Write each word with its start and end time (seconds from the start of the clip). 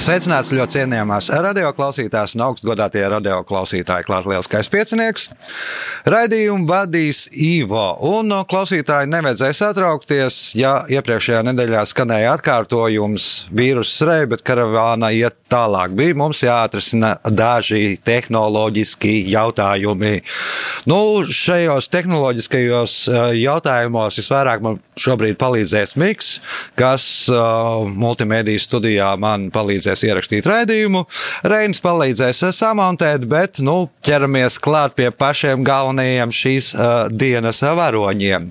Sveicināts 0.00 0.48
ļoti 0.56 0.78
cienījamās 0.78 1.26
radioklausītājas 1.44 2.32
un 2.38 2.46
augstgadātie 2.46 3.02
radioklausītāji. 3.12 4.06
Klāt 4.06 4.24
lielskais 4.30 4.70
piecinieks. 4.72 5.26
Raidījumu 6.08 6.64
vadīs 6.70 7.26
Ivo. 7.36 7.84
Un 8.08 8.32
klausītāji 8.48 9.10
nevajadzēs 9.12 9.60
atraukties, 9.66 10.38
ja 10.56 10.78
iepriekšējā 10.88 11.42
nedēļā 11.50 11.84
skanēja 11.90 12.32
atkārtojums 12.38 13.28
vīrusu 13.52 14.08
rei, 14.08 14.24
bet 14.30 14.40
karavāna 14.46 15.12
iet 15.12 15.36
tālāk. 15.52 15.92
Bija 15.98 16.16
mums 16.16 16.40
jāatrisina 16.46 17.16
daži 17.26 17.98
tehnoloģiski 18.06 19.12
jautājumi. 19.34 20.14
Nu, 20.88 21.00
šajos 21.28 21.90
tehnoloģiskajos 21.92 22.96
eh, 23.10 23.20
jautājumos 23.42 24.22
visvairāk 24.22 24.64
man 24.64 24.80
šobrīd 25.00 25.36
palīdzēs 25.40 25.96
Miks, 26.00 26.34
kas 26.78 27.04
uh, 27.32 27.86
multimediju 27.88 28.60
studijā 28.60 29.08
man 29.20 29.48
palīdzēs 29.54 29.89
ierakstīt 30.06 30.46
raidījumu. 30.48 31.04
Reinis 31.50 31.82
palīdzēs 31.84 32.42
samontēt, 32.56 33.26
bet 33.30 33.60
nu, 33.64 33.88
ķeramies 34.06 34.58
klāt 34.62 34.96
pie 34.98 35.10
pašiem 35.10 35.64
galvenajiem 35.66 36.34
šīs 36.34 36.72
uh, 36.74 36.90
dienas 37.10 37.62
varoņiem. 37.64 38.50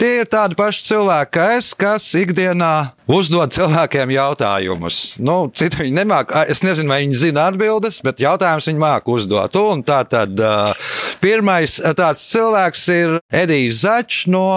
Tie 0.00 0.12
ir 0.20 0.30
tādi 0.30 0.58
paši 0.58 0.84
cilvēki, 0.88 1.32
kā 1.34 1.48
es, 1.58 1.72
kas 1.78 2.08
ikdienā 2.18 2.74
uzdod 3.10 3.52
cilvēkiem 3.54 4.14
jautājumus. 4.14 5.00
Nu, 5.20 5.50
citu 5.54 5.82
viņi 5.82 5.98
nemāca. 5.98 6.44
Es 6.50 6.64
nezinu, 6.64 6.92
vai 6.92 7.02
viņi 7.04 7.20
zina 7.26 7.48
atbildes, 7.50 8.00
bet 8.04 8.22
jautājumus 8.24 8.70
viņi 8.70 8.82
māca 8.84 9.14
uzdot. 9.16 9.60
Un 9.60 9.84
tā 9.86 10.00
tad 10.08 10.40
uh, 10.40 10.90
pirmais 11.24 11.80
tāds 11.98 12.24
cilvēks 12.32 12.88
ir 12.94 13.18
Edijs 13.34 13.84
Začs 13.84 14.24
no 14.32 14.48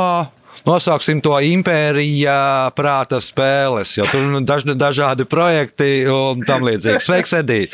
nosauksim 0.65 1.21
to 1.21 1.37
impērija 1.43 2.71
prāta 2.77 3.21
spēles, 3.23 3.97
jo 3.97 4.07
tur 4.11 4.25
ir 4.25 4.31
nu, 4.33 4.41
daž, 4.45 4.65
dažādi 4.73 5.27
projekti 5.29 6.07
un 6.11 6.45
tam 6.47 6.65
līdzīgi. 6.67 7.03
Sveiks, 7.03 7.35
Edī! 7.37 7.65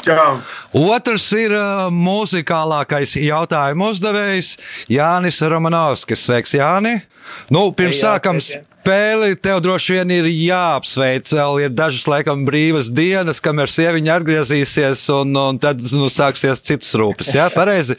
Čau. 0.00 0.38
Otrs 0.72 1.26
ir 1.36 1.52
uh, 1.52 1.90
mūzikālākais 1.92 3.18
jautājumu 3.20 3.90
uzdevējs 3.92 4.54
Jānis 4.88 5.40
Romanovskis. 5.44 6.24
Sveiks, 6.24 6.56
Jāni! 6.56 6.96
Nu, 7.52 7.68
pirms 7.76 7.98
Jā, 7.98 8.14
sākam 8.14 8.40
sveiki. 8.40 8.64
spēli, 8.80 9.36
tev 9.44 9.60
droši 9.64 9.98
vien 9.98 10.14
ir 10.16 10.30
jāapsveic. 10.32 11.28
Vēl 11.36 11.60
ir 11.66 11.74
dažas, 11.76 12.08
laikam, 12.10 12.46
brīvas 12.48 12.90
dienas, 12.96 13.42
kamēr 13.44 13.70
sieviņa 13.70 14.16
atgriezīsies, 14.20 15.04
un, 15.18 15.36
un 15.36 15.60
tad 15.62 15.84
nu, 15.94 16.08
sāksies 16.10 16.64
citas 16.64 16.94
rūpes. 16.98 17.34
Jā, 17.36 17.50
pareizi. 17.54 17.98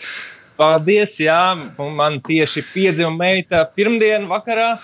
Paldies, 0.59 1.15
jā, 1.23 1.41
un 1.81 1.95
man 1.97 2.19
tieši 2.23 2.63
piedzima 2.73 3.11
meita 3.15 3.63
pirmdien 3.75 4.27
vakarā, 4.29 4.75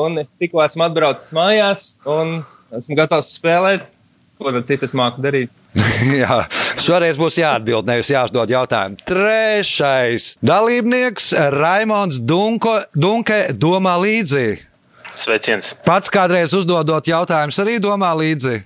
un 0.00 0.18
es 0.22 0.32
tikko 0.40 0.62
esmu 0.64 0.86
atbraucis 0.88 1.34
mājās, 1.36 1.86
un 2.08 2.40
esmu 2.76 2.98
gatavs 2.98 3.34
spēlēt. 3.38 3.88
Ko 4.40 4.54
tad 4.54 4.64
citas 4.70 4.94
māku 4.96 5.20
darīt? 5.20 5.52
Jā, 6.22 6.40
šoreiz 6.80 7.18
būs 7.20 7.36
jāatbild, 7.38 7.84
nevis 7.86 8.08
jāuzdod 8.10 8.50
jautājumu. 8.50 8.96
Trešais 9.06 10.32
dalībnieks 10.40 11.34
Raimons 11.52 12.18
Dunko, 12.24 12.78
Dunke 12.96 13.42
domā 13.52 13.98
līdzi. 14.00 14.46
Sveiciens. 15.20 15.74
Pats 15.84 16.10
kādreiz 16.10 16.54
uzdodot 16.56 17.06
jautājumus, 17.06 17.58
arī 17.60 17.76
domā 17.82 18.14
līdzi. 18.16 18.62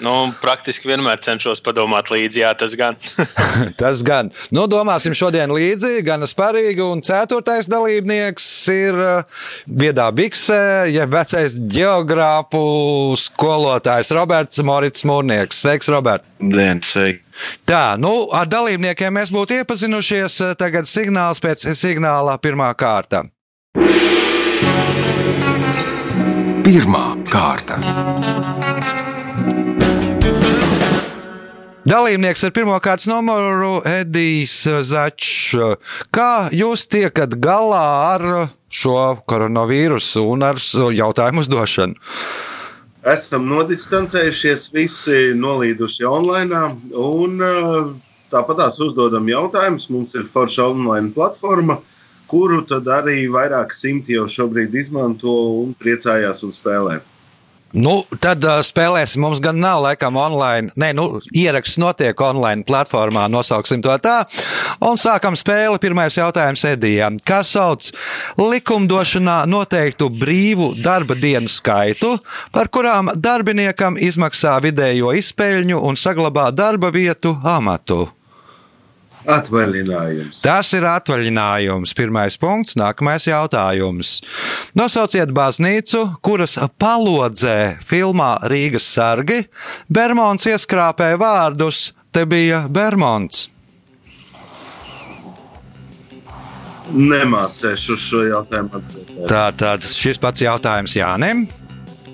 Nu, 0.00 0.14
praktiski 0.40 0.88
vienmēr 0.88 1.20
cenšos 1.24 1.60
padomāt 1.64 2.10
līdzi, 2.12 2.42
jā, 2.42 2.52
tas 2.58 2.74
gan. 2.78 2.96
Tas 3.80 4.04
gan. 4.06 4.30
Nu, 4.54 4.66
domāsim 4.70 5.14
šodien 5.16 5.52
līdzi, 5.54 6.00
gan 6.06 6.24
sparīgi. 6.28 6.82
Un 6.84 7.04
ceturtais 7.04 7.68
dalībnieks 7.70 8.50
ir 8.74 9.00
uh, 9.00 9.42
Viedā 9.68 10.08
Biksē, 10.14 10.90
jeb 10.92 11.12
vecais 11.14 11.58
geogrāfu 11.70 12.62
skolotājs 13.20 14.14
Roberts 14.16 14.62
Morits 14.66 15.06
Mūrnieks. 15.08 15.64
Sveiks, 15.64 15.90
Robert! 15.92 16.24
Dien, 16.40 16.80
sveiki. 16.84 17.24
Tā, 17.68 17.96
nu, 18.00 18.12
ar 18.36 18.48
dalībniekiem 18.50 19.14
mēs 19.16 19.32
būtu 19.32 19.60
iepazinušies. 19.60 20.40
Tagad 20.60 20.88
signāls 20.88 21.40
pēc 21.40 21.64
signāla 21.76 22.36
pirmā 22.42 22.72
kārta. 22.76 23.24
Pirmā 26.64 27.06
kārta. 27.32 27.80
Dalībnieks 31.88 32.44
ar 32.44 32.52
pirmā 32.52 32.76
kārtas 32.84 33.08
numuru 33.08 33.80
Edijs 33.88 34.58
Začs. 34.90 35.56
Kā 36.12 36.30
jūs 36.52 36.84
tiekat 36.90 37.38
galā 37.40 37.86
ar 38.12 38.26
šo 38.68 39.16
koronavīrusu 39.24 40.26
un 40.28 40.44
ar 40.50 40.60
jautājumu 40.60 41.44
uzdošanu? 41.46 41.96
esam 43.06 43.46
nodistancējušies, 43.48 44.68
visi 44.74 45.20
nolīduši 45.36 46.06
online. 46.08 46.62
Un 46.96 47.44
uh, 47.44 47.92
tāpatās 48.32 48.80
uzdodam 48.84 49.28
jautājumus. 49.30 49.88
Mums 49.92 50.16
ir 50.18 50.28
forša 50.30 50.68
online 50.70 51.12
platforma, 51.16 51.80
kuru 52.30 52.62
arī 52.96 53.24
vairāk 53.32 53.74
simti 53.74 54.18
jau 54.18 54.28
šobrīd 54.28 54.74
izmanto 54.74 55.32
un 55.62 55.74
priecājās 55.74 56.44
un 56.46 56.54
spēlē. 56.54 57.00
Nu, 57.70 58.00
tad 58.18 58.42
uh, 58.42 58.58
spēlēsim. 58.66 59.22
Mums 59.22 59.38
gan 59.42 59.60
nav 59.62 59.84
laikam 59.84 60.18
online. 60.18 60.72
Nē, 60.80 60.90
nu, 60.98 61.20
ieraksts 61.36 61.78
notiek 61.78 62.18
online 62.26 62.66
platformā, 62.66 63.28
nosauksim 63.30 63.82
to 63.84 63.94
tā. 64.02 64.16
Un 64.82 64.98
sākam 64.98 65.38
spēli. 65.38 65.78
Pirmais 65.82 66.18
jautājums 66.18 66.64
Edijam. 66.66 67.20
Kā 67.22 67.44
sauc 67.46 67.92
likumdošanā 68.40 69.44
noteiktu 69.50 70.10
brīvu 70.10 70.72
darba 70.82 71.14
dienu 71.14 71.50
skaitu, 71.50 72.16
par 72.50 72.72
kurām 72.74 73.14
darbiniekam 73.14 74.00
izmaksā 74.00 74.58
vidējo 74.64 75.14
izpēļņu 75.22 75.84
un 75.86 76.00
saglabā 76.00 76.50
darba 76.50 76.90
vietu 76.94 77.36
amatu? 77.46 78.08
Atvaļinājums. 79.28 80.40
Tas 80.46 80.70
ir 80.76 80.86
atvaļinājums. 80.88 81.92
Pirmais 81.96 82.38
punkts, 82.40 82.76
nākamais 82.80 83.26
jautājums. 83.28 84.16
Nosauciet 84.78 85.32
baznīcu, 85.36 86.06
kuras 86.24 86.56
palodzē 86.80 87.76
filmā 87.84 88.36
Rīgas 88.48 88.88
sargi. 88.88 89.42
Bermons 89.92 90.48
ieskrāpēja 90.48 91.20
vārdus, 91.20 91.90
te 92.14 92.24
bija 92.24 92.64
Bermons. 92.72 93.48
Nemācēšu 96.90 97.96
šo 98.00 98.24
jautājumu 98.26 98.80
atbildēt. 98.80 99.26
Tā 99.30 99.44
tad 99.54 99.84
šis 99.86 100.18
pats 100.18 100.42
jautājums 100.42 100.96
Jānim. 100.96 101.44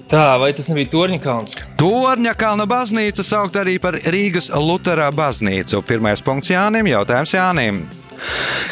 Tā, 0.06 0.36
vai 0.38 0.52
tas 0.54 0.68
nebija 0.70 0.86
Torņa 0.92 1.18
kalns? 1.18 1.54
Torņa 1.80 2.36
kalna 2.38 2.66
baznīca 2.70 3.24
saukt 3.26 3.56
arī 3.58 3.76
par 3.82 3.98
Rīgas 4.06 4.52
Lutera 4.54 5.08
baznīcu. 5.10 5.82
Pirmais 5.86 6.22
punkts 6.22 6.52
Jānim, 6.52 6.86
jautājums 6.92 7.34
Jānim. 7.34 7.80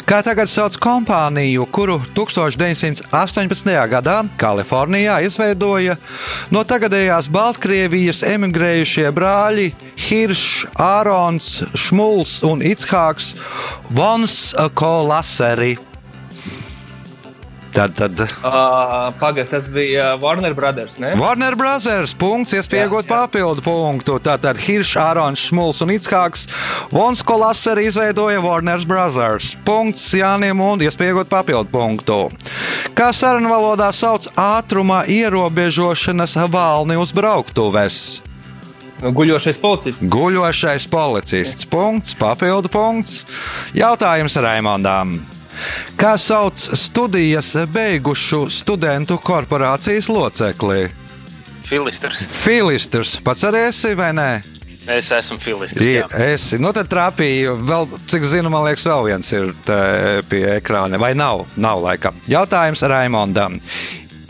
Kā 0.07 0.21
tagad 0.25 0.49
sauc 0.49 0.77
kompāniju, 0.81 1.65
kuru 1.75 1.99
1918. 2.17 3.73
gadā 3.91 4.15
Kalifornijā 4.41 5.19
izveidoja 5.27 5.97
no 6.55 6.63
tagadējās 6.65 7.29
Baltkrievijas 7.33 8.23
emigrējušie 8.29 9.11
brāļi 9.15 9.67
Hiršs, 10.07 10.69
Ārons, 10.81 11.49
Šmuls 11.77 12.39
un 12.47 12.63
Itshāks 12.65 13.33
Vons 13.91 14.39
Kolaseri. 14.73 15.75
Tad, 17.75 17.91
tad 17.99 18.21
Uh, 18.45 19.11
Pagaidā, 19.19 19.49
tas 19.49 19.67
bija 19.73 20.13
Warner 20.21 20.53
Brothers. 20.55 20.95
Ne? 21.01 21.11
Warner 21.19 21.57
Brothers. 21.59 22.13
Punkts, 22.15 22.53
iespējot 22.55 23.09
papildu 23.09 23.63
punktu. 23.65 24.15
Tātad 24.23 24.59
Hiršs, 24.61 24.95
Ārons, 25.01 25.43
Šmuls 25.49 25.81
un 25.83 25.91
Itskāks. 25.95 26.45
Vons 26.93 27.23
Kolasers 27.25 27.83
izveidoja 27.89 28.39
Warner 28.43 28.85
Brothers. 28.87 29.55
Punkts 29.67 30.07
Jānim 30.15 30.61
un 30.63 30.85
iespējot 30.85 31.27
papildu 31.31 31.67
punktu. 31.73 32.19
Kā 32.95 33.11
sarunu 33.11 33.51
valodā 33.51 33.91
sauc 33.91 34.29
ātruma 34.39 35.03
ierobežošanas 35.11 36.37
valni 36.53 36.95
uz 37.01 37.11
brauktuves? 37.15 38.01
Guļošais 39.03 39.59
policists. 39.59 40.07
Guļošais 40.13 40.87
policists. 40.87 41.67
Punkts, 41.67 42.15
papildu 42.15 42.71
punkts. 42.71 43.25
Jautājums 43.75 44.39
Raimondām. 44.39 45.17
Kā 45.99 46.15
sauc 46.21 46.59
studijas 46.77 47.53
beigušu 47.73 48.45
studentu 48.53 49.17
korporācijas 49.21 50.09
locekli? 50.11 50.89
Filisters. 51.65 52.21
Filistrs 52.29 53.15
pats 53.25 53.47
arī 53.47 53.65
esi 53.69 53.95
vai 53.97 54.11
nē? 54.13 54.29
Es 54.85 55.09
esmu 55.09 55.39
jā. 55.81 56.05
esi. 56.29 56.59
Nu, 56.61 56.69
tad 56.75 56.89
trāpīja. 56.91 57.55
Vēl, 57.57 57.87
cik 58.11 58.27
zinu, 58.29 58.51
man 58.53 58.67
liekas, 58.67 58.85
vēl 58.85 59.07
viens 59.07 59.31
ir 59.33 59.49
pie 60.29 60.43
ekrāna. 60.59 60.99
Vai 61.01 61.15
nav? 61.17 61.47
Nav 61.57 61.81
laikam. 61.81 62.19
Jautājums 62.29 62.85
Raimondam. 62.85 63.57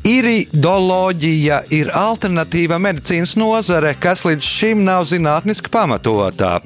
Iridoloģija 0.05 1.63
ir 1.73 1.87
alternatīva 1.97 2.77
medicīnas 2.77 3.31
nozare, 3.41 3.95
kas 3.97 4.21
līdz 4.27 4.45
šim 4.45 4.83
nav 4.85 5.07
zinātniski 5.09 5.71
pamatotā. 5.73 6.59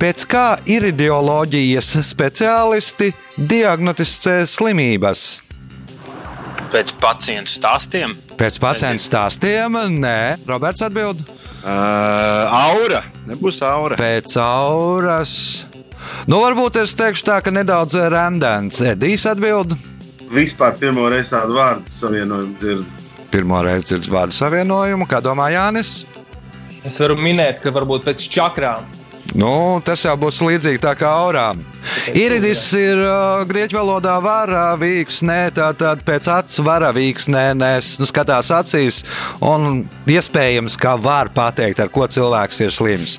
Pēc 0.00 0.22
kā 0.32 0.44
iridioloģijas 0.64 1.90
speciālisti 2.08 3.10
diagnosticē 3.36 4.38
slimības? 4.48 5.24
Pēc 6.72 6.94
pacientu 7.02 7.52
stāstiem. 7.52 8.14
Pēc 8.40 8.56
pacientu 8.64 9.04
stāstiem, 9.04 9.76
nē, 10.00 10.46
Roberts 10.48 10.80
atbild. 10.86 11.20
Uh, 11.66 12.48
aura. 12.48 13.02
Nebūs 13.28 13.60
aura. 13.66 13.98
Pēc 14.00 14.38
auras. 14.40 15.66
Nu, 16.30 16.40
varbūt 16.40 16.80
es 16.80 16.96
teikšu 16.96 17.28
tā, 17.28 17.42
ka 17.44 17.52
nedaudz 17.52 17.98
rēmdēns. 18.08 18.80
Edijs 18.94 19.28
atbild. 19.28 19.76
Vispār 20.32 20.74
pirmo 20.80 21.06
reizi 21.12 21.34
tādu 21.34 21.56
vārdu 21.58 21.92
savienojumu 21.92 22.56
dzirdu. 22.60 22.86
Pirmo 23.30 23.62
reizi 23.62 23.92
dzirdu 23.92 24.14
vārdu 24.14 24.36
savienojumu, 24.36 25.06
kā 25.10 25.20
domā 25.22 25.50
Jānis. 25.54 26.00
Es 26.86 26.98
varu 27.02 27.16
minēt, 27.18 27.60
ka 27.62 27.72
varbūt 27.74 28.06
pēc 28.06 28.26
čakrām. 28.30 28.86
Nu, 29.36 29.82
tas 29.84 30.00
jau 30.00 30.14
būs 30.16 30.38
līdzīgi 30.40 30.80
tā 30.80 30.94
kā 30.96 31.10
aurām. 31.26 31.58
Iridis 32.16 32.62
ir 32.78 32.98
uh, 33.02 33.42
grieķu 33.44 33.76
valodā 33.76 34.14
vara 34.24 34.70
vīksnē, 34.80 35.50
tātad 35.54 36.00
pēc 36.06 36.28
acu 36.32 36.64
vara 36.64 36.88
vīksnē, 36.96 37.50
nes 37.58 37.90
nu, 38.00 38.08
skatās 38.08 38.48
acīs 38.54 39.02
un 39.44 39.84
iespējams, 40.08 40.78
ka 40.80 40.94
var 40.96 41.28
pateikt, 41.34 41.82
ar 41.84 41.92
ko 41.92 42.06
cilvēks 42.08 42.62
ir 42.64 42.72
slims. 42.72 43.18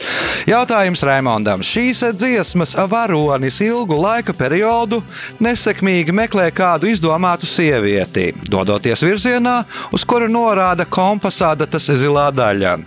Jautājums 0.49 1.03
Raimondam. 1.05 1.61
Šīs 1.61 2.01
dziesmas 2.17 2.73
varonis 2.89 3.61
ilgu 3.61 3.99
laika 4.01 4.33
periodu 4.37 5.03
nesekmīgi 5.43 6.15
meklē 6.15 6.49
kādu 6.55 6.89
izdomātu 6.89 7.45
sievieti, 7.49 8.31
dodoties 8.49 9.05
virzienā, 9.05 9.59
uz 9.93 10.07
kuru 10.07 10.31
norāda 10.31 10.87
kompasādatas 10.89 11.91
zilā 12.01 12.29
daļa. 12.33 12.77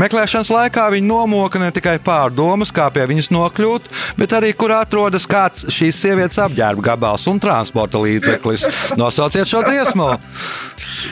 Meklēšanas 0.00 0.50
laikā 0.56 0.90
viņi 0.96 1.06
nomoka 1.06 1.62
ne 1.62 1.70
tikai 1.76 1.98
pārdomas, 2.02 2.74
kā 2.80 2.88
pie 2.94 3.06
viņas 3.12 3.30
nokļūt, 3.36 3.92
bet 4.20 4.34
arī 4.40 4.54
kur 4.56 4.74
atrodas 4.78 5.28
kāds 5.30 5.68
šīs 5.68 6.00
sievietes 6.00 6.40
apģērba 6.40 6.88
gabals 6.92 7.28
un 7.30 7.40
transporta 7.42 8.00
līdzeklis. 8.00 8.66
Nosauciet 9.00 9.50
šo 9.50 9.62
dziesmu! 9.68 10.10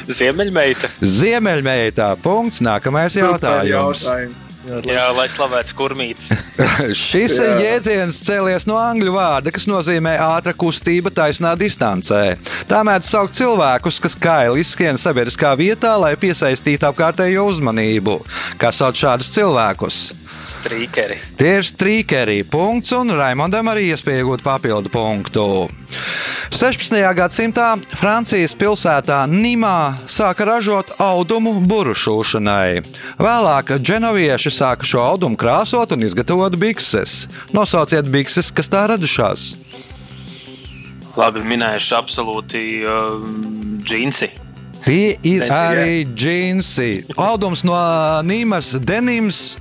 Ziemeļmeita. 0.09 0.91
Ziemeļmeitā. 1.00 2.12
Punkts. 2.25 2.62
Nākamais 2.65 3.17
jautājums. 3.19 4.05
Jautājums. 4.05 4.44
Jā, 4.85 5.06
lai 5.17 5.25
slavēts 5.32 5.73
kurmītis. 5.76 6.29
Šis 7.09 7.38
Jā. 7.41 7.55
jēdziens 7.62 8.19
cēlies 8.26 8.67
no 8.69 8.76
angļu 8.76 9.15
vārda, 9.15 9.53
kas 9.55 9.65
nozīmē 9.70 10.12
ātra 10.20 10.53
kustība 10.53 11.12
taisnā 11.15 11.55
distancē. 11.56 12.37
Tā 12.69 12.82
mēdz 12.85 13.09
saukt 13.09 13.38
cilvēkus, 13.38 14.00
kas 14.05 14.19
kaili 14.19 14.61
izskrien 14.65 15.00
sabiedriskā 15.00 15.55
vietā, 15.56 15.94
lai 16.00 16.12
piesaistītu 16.20 16.91
apkārtējo 16.91 17.49
uzmanību. 17.49 18.19
Kā 18.61 18.75
sauc 18.75 18.99
šādus 19.00 19.32
cilvēkus? 19.38 20.03
Strīkeri. 20.46 21.19
Tie 21.38 21.55
ir 21.58 21.67
strīkeri. 21.67 22.43
Punkts, 22.49 22.93
un 22.96 23.11
Raimondam 23.17 23.70
arī 23.73 23.88
iespēja 23.93 24.23
iegūt 24.23 24.44
papildu 24.44 24.93
punktu. 24.93 25.44
16. 26.55 26.96
gadsimtā 27.17 27.69
Francijas 27.99 28.55
pilsētā 28.58 29.20
Nimā 29.31 30.06
sāka 30.11 30.46
ražot 30.49 30.94
audumu 31.02 31.58
burušūšanai. 31.69 32.82
Vēlāk 33.20 33.76
dženovieši 33.82 34.55
sāka 34.55 34.88
šo 34.88 35.05
audumu 35.05 35.38
krāsot 35.38 35.93
un 35.96 36.06
izgatavot 36.06 36.56
bikses. 36.58 37.26
Nosauciet 37.56 38.08
bikses, 38.11 38.50
kas 38.55 38.73
tā 38.73 38.87
radušās. 38.91 39.52
Labi, 41.19 41.43
minējuši 41.43 41.94
absolūti 41.99 42.67
uh, 42.87 43.17
džinsi. 43.82 44.31
Tie 44.87 45.17
ir 45.26 45.44
ir, 45.44 45.52
arī 45.52 46.05
džinsi. 46.14 46.93
Audums 47.19 47.64
no 47.67 47.76
Nīmas 48.25 48.76
denims. 48.81 49.58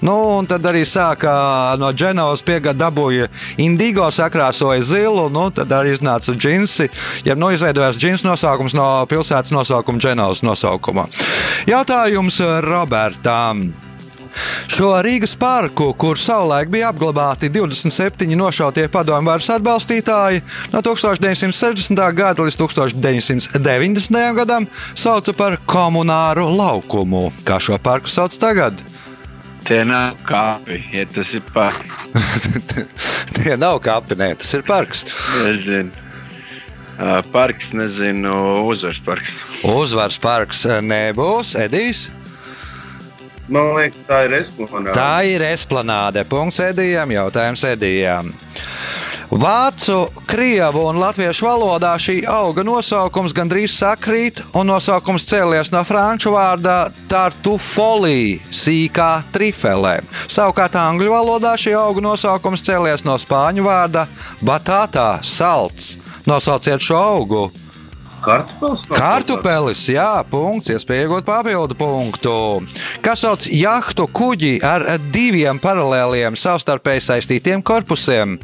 Nu, 0.00 0.14
un 0.38 0.48
tad 0.48 0.64
arī 0.64 0.84
sāka 0.88 1.32
no 1.80 1.90
Dženovas 1.92 2.44
piegāda 2.46 2.86
dabūja 2.86 3.28
indigo, 3.60 4.06
sakrāsoja 4.14 4.80
zilu, 4.86 5.28
nu, 5.32 5.50
tad 5.52 5.72
arī 5.76 5.92
iznāca 5.96 6.32
džinsi. 6.32 6.88
Ja 7.28 7.36
nu 7.36 7.52
izveidojās 7.52 8.00
džins 8.00 8.24
nosaukums 8.24 8.76
no 8.78 8.88
pilsētas 9.10 9.52
nosaukuma 9.52 10.00
Dženovas 10.00 10.44
nosaukuma. 10.46 11.06
Jautājums 11.68 12.40
Robertam. 12.64 13.68
Šo 14.70 14.92
Rīgas 15.02 15.34
parku, 15.38 15.90
kur 15.98 16.18
savulaik 16.18 16.70
bija 16.70 16.92
apglabāti 16.92 17.50
27 17.50 18.30
nošautie 18.38 18.86
padomju 18.92 19.30
varas 19.30 19.50
atbalstītāji, 19.56 20.44
no 20.72 20.82
1960. 20.86 22.04
gada 22.14 22.46
līdz 22.46 22.60
1990. 22.62 24.22
gadam 24.38 24.68
sauca 24.94 25.34
par 25.36 25.58
komunāru 25.66 26.46
laukumu. 26.56 27.28
Kā 27.44 27.58
šo 27.62 27.78
parku 27.82 28.10
sauc 28.10 28.38
tagad? 28.40 28.84
Tie 29.68 29.80
nav 29.86 30.20
kāpi, 30.26 30.80
ja 30.94 31.06
tas 31.10 31.34
ir 31.36 31.42
pa. 31.54 31.70
Tie 33.36 33.56
nav 33.60 33.80
kapi, 33.84 34.16
nē, 34.20 34.32
tas 34.40 34.54
ir 34.56 34.64
parks. 34.66 35.04
Nezinu. 35.44 36.08
Parks, 37.32 37.70
nezinu, 37.72 38.32
uzvaras 38.68 38.98
parks. 39.04 39.36
Uzvaras 39.64 40.18
parks 40.20 40.66
nebūs, 40.84 41.54
Edijs. 41.56 42.10
Man 43.50 43.72
liekas, 43.74 44.02
tā 44.06 44.18
ir 44.28 44.34
esplanāde. 44.36 44.94
Tā 44.94 45.14
ir 45.26 45.42
esplanāde. 45.48 46.22
Punkts 46.28 46.60
Edijam, 46.62 47.10
jautājums 47.16 47.64
Edijam. 47.66 48.28
Vācu, 49.30 50.08
krievu 50.26 50.88
un 50.90 50.96
latviešu 50.98 51.46
valodā 51.46 51.92
šī 52.02 52.16
auga 52.26 52.64
nosaukums 52.66 53.30
gandrīz 53.30 53.76
sakrīt, 53.78 54.40
un 54.58 54.66
nosaukums 54.66 55.22
cēlies 55.30 55.70
no 55.70 55.84
franču 55.86 56.32
vārda 56.34 56.88
tartufolī, 57.06 58.40
sīkā 58.50 59.22
trifelē. 59.30 60.00
Savukārt 60.26 60.74
angļu 60.74 61.14
valodā 61.14 61.54
šī 61.54 61.76
auga 61.78 62.02
nosaukums 62.08 62.66
cēlies 62.66 63.06
no 63.06 63.14
spāņu 63.22 63.68
vārda 63.70 64.08
batātā, 64.42 65.20
salds. 65.22 65.94
Nosauciet 66.26 66.82
šo 66.82 66.98
augu. 66.98 67.46
Kartupels. 68.20 68.84
Kartupelis, 68.90 69.86
jā, 69.94 70.10
punkts, 70.26 70.74
iespēja 70.74 71.06
iegūt 71.06 71.30
papildu 71.30 71.78
punktu. 71.78 72.36
Kas 73.00 73.22
sauc 73.22 73.46
jahtu 73.46 74.10
kuģi 74.10 74.56
ar 74.66 74.90
diviem 75.14 75.62
paralēliem 75.62 76.34
savstarpēji 76.34 77.06
saistītiem 77.12 77.62
korpusiem? 77.62 78.40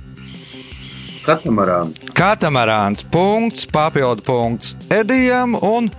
Katamarāna. 1.27 2.11
Katamarāns, 2.15 3.03
punkts, 3.11 3.67
papildu 3.67 4.23
punkts 4.27 4.77
Edijam 4.93 5.57
un 5.59 5.91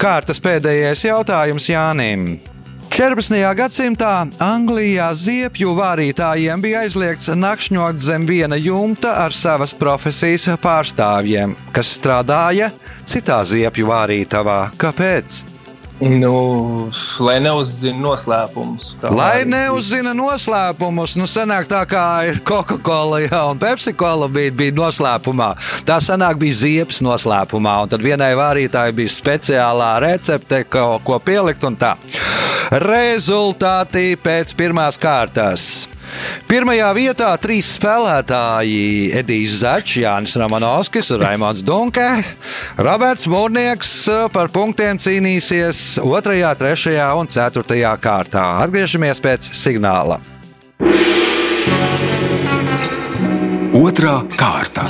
kārtas 0.00 0.42
pēdējais 0.42 1.06
jautājums 1.06 1.68
Jānim. 1.70 2.32
14. 2.92 3.38
gadsimtā 3.56 4.10
Anglijā 4.42 5.06
ziepju 5.16 5.70
vārītājiem 5.78 6.60
bija 6.60 6.82
aizliegts 6.84 7.30
nakšņot 7.32 8.02
zem 8.02 8.26
viena 8.28 8.58
jumta 8.60 9.14
ar 9.22 9.32
savas 9.32 9.72
profesijas 9.72 10.50
pārstāvjiem, 10.60 11.56
kas 11.72 11.94
strādāja 11.96 12.68
citā 13.08 13.40
ziepju 13.48 13.88
vārītavā. 13.88 14.60
Kāpēc? 14.76 15.40
Nu, 16.02 16.90
lai 17.22 17.36
neuzzina 17.38 18.00
noslēpumus. 18.02 18.88
Lai 19.14 19.44
neuzzina 19.46 20.10
noslēpumus, 20.18 21.14
nu 21.14 21.28
sanāk 21.30 21.68
tā 21.70 21.84
kā 21.86 22.06
ir 22.26 22.40
Coca-Cola 22.42 23.20
jā, 23.22 23.42
un 23.52 23.60
Pepsi-Cola 23.62 24.26
bija, 24.32 24.50
bija 24.58 24.74
noslēpumā. 24.80 25.52
Tā 25.86 26.00
sanāk 26.02 26.40
bija 26.42 26.58
ziepes 26.64 26.98
noslēpumā, 27.06 27.76
un 27.84 27.94
tad 27.94 28.02
vienai 28.02 28.32
vārītājai 28.38 28.96
bija 28.98 29.14
speciālā 29.14 29.92
recepte, 30.02 30.64
ko, 30.66 30.96
ko 31.06 31.22
pielikt 31.22 31.62
un 31.70 31.78
tā. 31.78 31.94
Rezultāti 32.82 34.16
pēc 34.18 34.56
pirmās 34.58 34.98
kārtas. 34.98 35.91
Pirmajā 36.48 36.88
vietā 36.96 37.30
trīs 37.40 37.70
spēlētāji- 37.78 39.12
Edijs 39.20 39.62
Začs, 39.62 39.96
Jānis 40.02 40.36
Ramanovskis 40.36 41.10
Raimons 41.18 41.62
Dunke. 41.62 42.24
Roberts 42.76 43.26
Mūrnieks 43.26 43.94
par 44.32 44.48
punktiem 44.48 44.98
cīnīsies 44.98 45.98
2, 46.02 46.54
3 46.58 47.00
un 47.18 47.26
4 47.26 47.96
kārtā. 47.98 48.46
Atgriežamies 48.66 49.20
pēc 49.20 49.48
signāla. 49.52 50.20
Otra 53.72 54.20
kārta. 54.36 54.84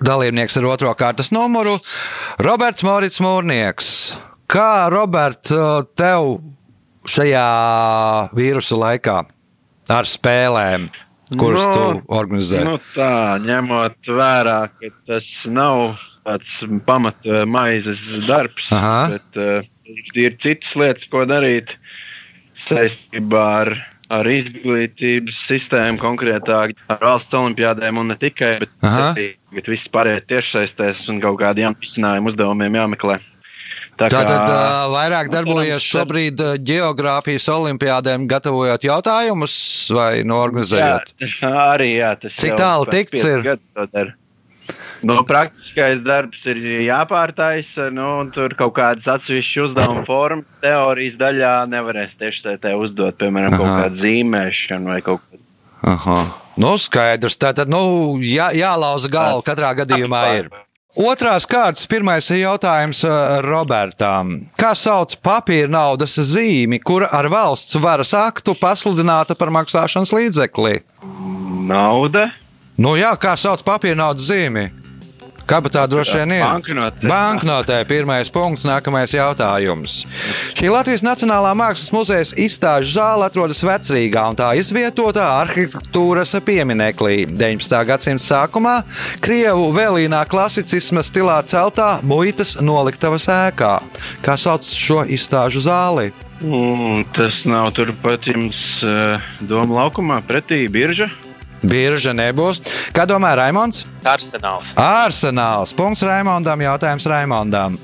Dalībnieks 0.00 0.56
ar 0.56 0.64
otro 0.72 0.94
kārtas 0.96 1.28
numuru- 1.30 1.76
Roberts 2.46 2.82
Morits 2.82 3.20
Mūrnieks. 3.20 4.16
Kā, 4.48 4.88
Robert, 4.90 5.44
tev 5.94 6.40
šajā 7.10 7.46
vīrusu 8.36 8.78
laikā 8.80 9.16
ar 9.90 10.08
spēlēm, 10.08 10.88
kuras 11.40 11.66
Nu, 11.66 11.72
tu 11.74 12.14
organizē? 12.20 12.62
Nu, 12.66 12.78
tā, 12.94 13.38
ņemot 13.42 14.10
vērā, 14.20 14.58
ka 14.78 14.92
tas 15.10 15.28
nav 15.50 16.00
tāds 16.26 16.60
pamata 16.86 17.44
maizes 17.48 18.02
darbs, 18.28 18.70
Aha. 18.76 19.16
bet 19.16 19.40
uh, 19.40 19.70
ir 20.14 20.36
citas 20.42 20.76
lietas, 20.78 21.08
ko 21.10 21.24
darīt 21.28 21.76
saistībā 22.60 23.46
ar 23.62 23.74
ar 24.10 24.26
izglītības 24.26 25.38
sistēmu, 25.46 26.00
konkrētāk 26.02 26.74
ar 26.90 27.02
valsts 27.02 27.36
olimpiādēm 27.38 28.00
un 28.02 28.10
ne 28.10 28.16
tikai, 28.18 28.56
bet 28.64 29.20
bet 29.54 29.70
viss 29.70 29.90
pārējais 29.92 30.26
tiešsaistēs 30.30 31.06
un 31.12 31.20
kaut 31.22 31.38
kādiem 31.42 31.76
izcinājumiem, 31.78 32.30
uzdevumiem 32.32 32.78
jāmeklē. 32.80 33.20
Tā 34.00 34.08
kā- 34.08 34.22
Tātad 34.24 34.48
uh, 34.48 34.86
vairāk 34.94 35.28
varam- 35.28 35.82
šobrīd 35.84 36.40
uh, 36.40 36.54
geogrāfijas 36.56 37.48
olimpiādēm, 37.52 38.24
gatavojot 38.30 38.86
jautājumus 38.86 39.56
vai 39.92 40.22
norganizējot. 40.24 41.12
Jā, 41.20 41.52
arī 41.74 41.90
jā, 41.98 42.14
tas 42.22 42.38
Cik 42.40 42.56
tālu 42.56 42.88
tikts 42.88 43.26
ir? 43.28 43.44
dara. 43.92 44.14
Nu, 45.02 45.14
praktiskais 45.24 46.02
darbs 46.04 46.42
ir 46.48 46.58
jāpārtaisa. 46.84 47.88
Nu, 47.92 48.20
un 48.20 48.30
tur 48.34 48.52
kaut 48.58 48.74
kādas 48.76 49.08
atsevišķas 49.08 49.70
uzdevuma 49.70 50.04
formas, 50.08 50.44
teorijas 50.64 51.16
daļā 51.20 51.52
nevarēs 51.72 52.18
tieši 52.20 52.44
tā 52.44 52.56
tā 52.60 52.74
uzdot, 52.76 53.16
piemēram, 53.20 53.56
kaut 53.56 53.66
Aha. 53.68 53.78
kādu 53.86 54.00
zīmēšanu 54.02 54.92
vai 54.92 55.00
kaut 55.04 55.24
ko 55.24 55.40
Aha. 55.90 56.18
Nu, 56.60 56.74
skaidrs. 56.76 57.38
Tātad, 57.40 57.70
nu, 57.72 57.80
jā, 58.20 58.50
jālauza 58.52 59.08
galva 59.08 59.40
katrā 59.46 59.70
gadījumā 59.78 60.24
ir. 60.36 60.50
Otrās 60.98 61.46
kārtas, 61.46 61.86
pirmais 61.86 62.26
jautājums 62.34 63.04
uh, 63.06 63.38
Robertam. 63.46 64.32
Kā 64.58 64.72
sauc 64.74 65.14
papīra 65.22 65.70
naudas 65.70 66.16
zīmi, 66.32 66.80
kura 66.82 67.06
ar 67.14 67.30
valsts 67.30 67.78
varas 67.78 68.10
aktu 68.18 68.56
pasludināta 68.58 69.38
par 69.38 69.54
maksāšanas 69.54 70.10
līdzekli? 70.16 70.80
naudu. 71.70 72.26
Nu 72.80 72.94
jā, 72.98 73.12
kā 73.20 73.36
sauc 73.38 73.62
papīra 73.66 73.98
naudas 73.98 74.26
zīmi? 74.30 74.68
Kabatā 75.50 75.82
droši 75.90 76.20
vien 76.20 76.36
ir. 76.36 76.44
Banknotē. 76.44 77.08
Banknotē 77.10 77.78
pirmais 77.90 78.30
punkts, 78.30 78.62
nākamais 78.68 79.10
jautājums. 79.16 80.04
Šī 80.54 80.70
Latvijas 80.70 81.02
Nacionālā 81.02 81.50
Mākslas 81.58 81.90
muzeja 81.94 82.26
izstāžu 82.38 82.94
zāle 82.94 83.26
atrodas 83.26 83.64
Vecrīgā 83.66 84.28
un 84.30 84.38
tā 84.38 84.52
izvietota 84.60 85.26
arhitektūras 85.40 86.36
piemineklī. 86.46 87.24
19. 87.26 87.78
gadsimta 87.88 88.22
sākumā 88.22 88.76
Krievu 89.24 89.72
vēlīnā 89.74 90.22
klasicisma 90.30 91.02
stilā 91.06 91.40
celtā 91.50 91.96
muitas 92.06 92.56
noliktavas 92.62 93.26
ēkā. 93.34 93.72
Kā 94.22 94.36
sauc 94.38 94.70
šo 94.70 95.02
izstāžu 95.10 95.64
zāli? 95.66 96.12
Mm, 96.40 97.02
tas 97.12 97.42
nav 97.44 97.72
turpat 97.76 98.30
jums 98.30 98.80
uh, 98.86 99.20
doma 99.44 99.82
laukumā, 99.82 100.22
pretī 100.24 100.62
birža. 100.72 101.10
Birža 101.62 102.14
nebūs. 102.16 102.62
Kā 102.96 103.04
domā 103.08 103.34
Raimons? 103.36 103.84
Arsenāls. 104.04 104.72
Arsenāls. 104.80 105.76
Punkts 105.76 106.02
Raimondam. 106.06 106.64
Jautājums 106.64 107.08
Raimondam. 107.10 107.78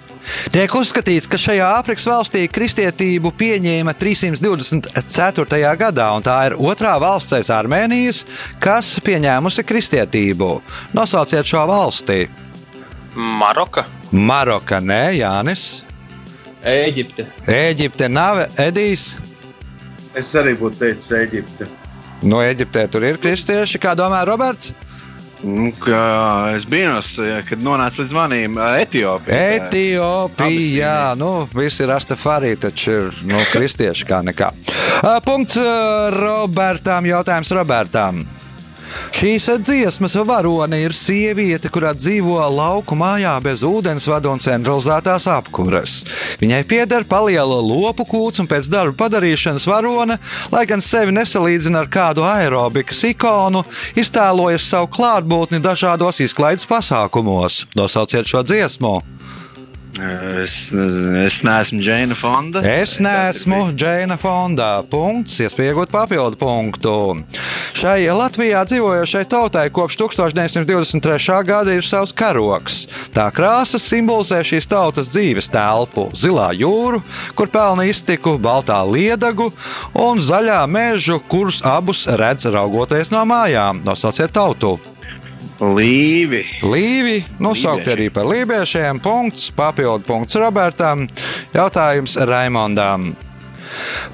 Tiek 0.50 0.72
uzskatīts, 0.74 1.28
ka 1.30 1.38
šajā 1.38 1.66
Āfrikas 1.78 2.06
valstī 2.10 2.46
kristietību 2.50 3.30
pieņēma 3.38 3.94
324. 3.94 5.60
gadā, 5.78 6.08
un 6.16 6.24
tā 6.26 6.36
ir 6.48 6.56
otrā 6.58 6.96
valsts 7.02 7.36
aiz 7.38 7.50
Armēnijas, 7.54 8.24
kas 8.62 8.96
pieņēmusi 9.06 9.66
kristietību. 9.66 10.50
Nosauciet 10.96 11.46
šo 11.46 11.62
valsti. 11.70 12.26
Maroka. 13.14 13.86
Maroka, 14.10 14.80
nē, 14.82 15.16
Jānis. 15.20 15.84
Ēģipte. 16.66 17.28
Eģipte 17.46 18.10
nav 18.10 18.42
Edijs. 18.58 19.14
Es 20.16 20.32
arī 20.34 20.56
būtu 20.58 20.82
teicis 20.82 21.12
Eģipte. 21.20 21.68
No 22.24 22.40
Eģiptē 22.40 22.86
tur 22.88 23.04
ir 23.04 23.20
kristieši, 23.20 23.80
kā 23.82 23.92
domā 23.98 24.24
Roberts. 24.28 24.72
Nu, 25.44 25.68
kā 25.76 26.56
es 26.56 26.64
biju, 26.64 26.94
kad 27.44 27.60
nonācu 27.60 28.00
līdz 28.02 28.14
manim 28.16 28.56
Etiopijā. 28.56 29.36
Etiopijā, 29.66 30.96
nu, 31.20 31.44
visi 31.52 31.84
rastafari 31.86 32.54
taču 32.56 32.96
ir 32.96 33.20
nu, 33.28 33.42
kristieši 33.52 34.08
kā 34.08 34.22
nekā. 34.24 34.48
Punkts 35.26 35.60
Robertam, 36.16 37.06
jautājums 37.12 37.52
Robertam. 37.52 38.24
Šīs 39.16 39.48
dziesmas 39.64 40.16
varone 40.28 40.82
ir 40.82 40.94
sieviete, 40.96 41.70
kurā 41.72 41.94
dzīvo 41.96 42.36
lauku 42.52 42.96
mājā 42.98 43.32
bez 43.44 43.64
ūdensvada 43.66 44.28
un 44.32 44.42
centralizētās 44.42 45.28
apkuras. 45.32 46.02
Viņai 46.42 46.62
pieder 46.68 47.06
paliela 47.08 47.60
lopu 47.64 48.04
kūts 48.08 48.44
un 48.44 48.50
pēc 48.50 48.68
darba 48.72 48.96
padarīšanas 49.06 49.68
varone, 49.70 50.18
lai 50.52 50.64
gan 50.68 50.84
sevi 50.84 51.16
nesalīdzina 51.16 51.84
ar 51.84 51.90
kādu 51.92 52.26
aerobikas 52.28 53.02
ikonu, 53.08 53.64
iztēlojas 53.96 54.68
savu 54.68 54.92
klātbūtni 54.98 55.62
dažādos 55.64 56.20
izklaides 56.24 56.68
pasākumos. 56.68 57.64
Nosauciet 57.78 58.28
šo 58.28 58.44
dziesmu! 58.46 59.15
Es, 59.96 60.56
es 61.26 61.38
neesmu 61.44 61.80
Džeina 61.80 62.14
Fonda. 62.14 62.60
Es 62.60 62.98
neesmu 63.00 63.72
Džeina 63.72 64.18
Fondā. 64.20 64.82
Punkts, 64.90 65.38
iespēja 65.40 65.72
iegūt 65.72 65.92
papildu 65.94 66.36
punktu. 66.40 66.94
Šai 67.76 68.04
Latvijā 68.12 68.64
dzīvojošai 68.68 69.24
tautai 69.30 69.66
kopš 69.72 69.96
1923. 70.02 71.38
gada 71.48 71.76
ir 71.76 71.86
savs 71.86 72.12
karoks. 72.16 72.82
Tā 73.16 73.28
krāsas 73.32 73.86
simbolizē 73.88 74.42
šīs 74.44 74.68
tautas 74.68 75.08
dzīves 75.12 75.48
telpu- 75.52 76.10
zilā 76.22 76.50
jūru, 76.52 77.00
kur 77.34 77.48
pelna 77.48 77.88
iztiku, 77.88 78.36
baltā 78.38 78.82
liedagu 78.84 79.52
un 79.94 80.18
zaļā 80.18 80.60
mežu, 80.68 81.20
kurus 81.28 81.62
abus 81.64 82.06
redz 82.06 82.44
raugoties 82.52 83.10
no 83.10 83.24
mājām. 83.24 83.82
Nosauciet 83.84 84.32
tautu! 84.32 84.76
Līvi. 85.60 86.42
Līvi, 86.68 87.20
nosaukt 87.40 87.88
arī 87.88 88.10
par 88.12 88.28
lībiešiem. 88.28 89.00
Punkts, 89.00 89.48
papildu 89.56 90.04
punkts 90.04 90.36
Robertam. 90.36 91.06
Jautājums 91.54 92.18
Raimondam. 92.28 93.14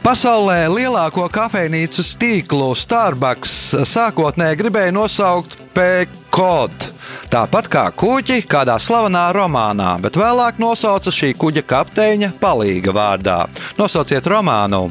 Pasaulē 0.03 0.65
lielāko 0.73 1.27
kafejnīcu 1.33 2.05
tīklu 2.19 2.71
Starbucks 2.79 3.53
sākotnēji 3.91 4.59
gribēja 4.63 4.95
nosaukt 4.95 5.59
P-kod. 5.75 6.89
Tāpat 7.33 7.69
kā 7.73 7.85
kuģi 7.97 8.43
kādā 8.51 8.79
slavenā 8.81 9.29
romānā, 9.35 9.97
bet 10.03 10.17
vēlāk 10.19 10.61
nosauca 10.63 11.13
šī 11.13 11.33
kuģa 11.39 11.67
kapteiņa 11.69 12.33
palīga 12.43 12.95
vārdā. 12.97 13.39
Nosauciet 13.81 14.27
romānu. 14.31 14.91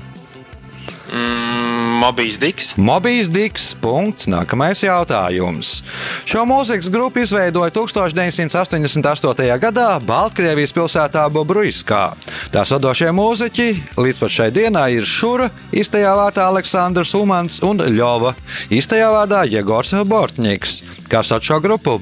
Mm, 1.11 1.60
Mobijs 2.01 2.37
Diks. 2.41 2.73
Mobijs 2.81 3.29
Diks. 3.29 3.75
Punkts. 3.77 4.25
Nākamais 4.25 4.79
jautājums. 4.81 5.83
Šo 6.25 6.47
mūzikas 6.49 6.89
grupu 6.89 7.21
izveidoja 7.21 7.69
1988. 7.75 9.51
gadā 9.61 9.85
Baltkrievijas 10.01 10.73
pilsētā 10.73 11.27
Bobruiskā. 11.29 12.15
Tās 12.49 12.73
vadošie 12.73 13.11
mūziķi 13.13 13.67
līdz 14.01 14.23
pat 14.23 14.33
šai 14.33 14.49
dienai 14.55 14.87
ir 14.97 15.05
Šura, 15.05 15.51
īstajā 15.77 16.15
vārdā 16.17 16.49
Aleksandrs 16.49 17.13
Umans 17.21 17.61
un 17.69 17.85
Ļova, 17.93 18.33
īstajā 18.73 19.13
vārdā 19.13 19.45
Jegors 19.51 19.93
Bortņiks. 19.93 20.81
Sauc 21.21 21.45
šo 21.45 21.61
grupu? 21.61 21.99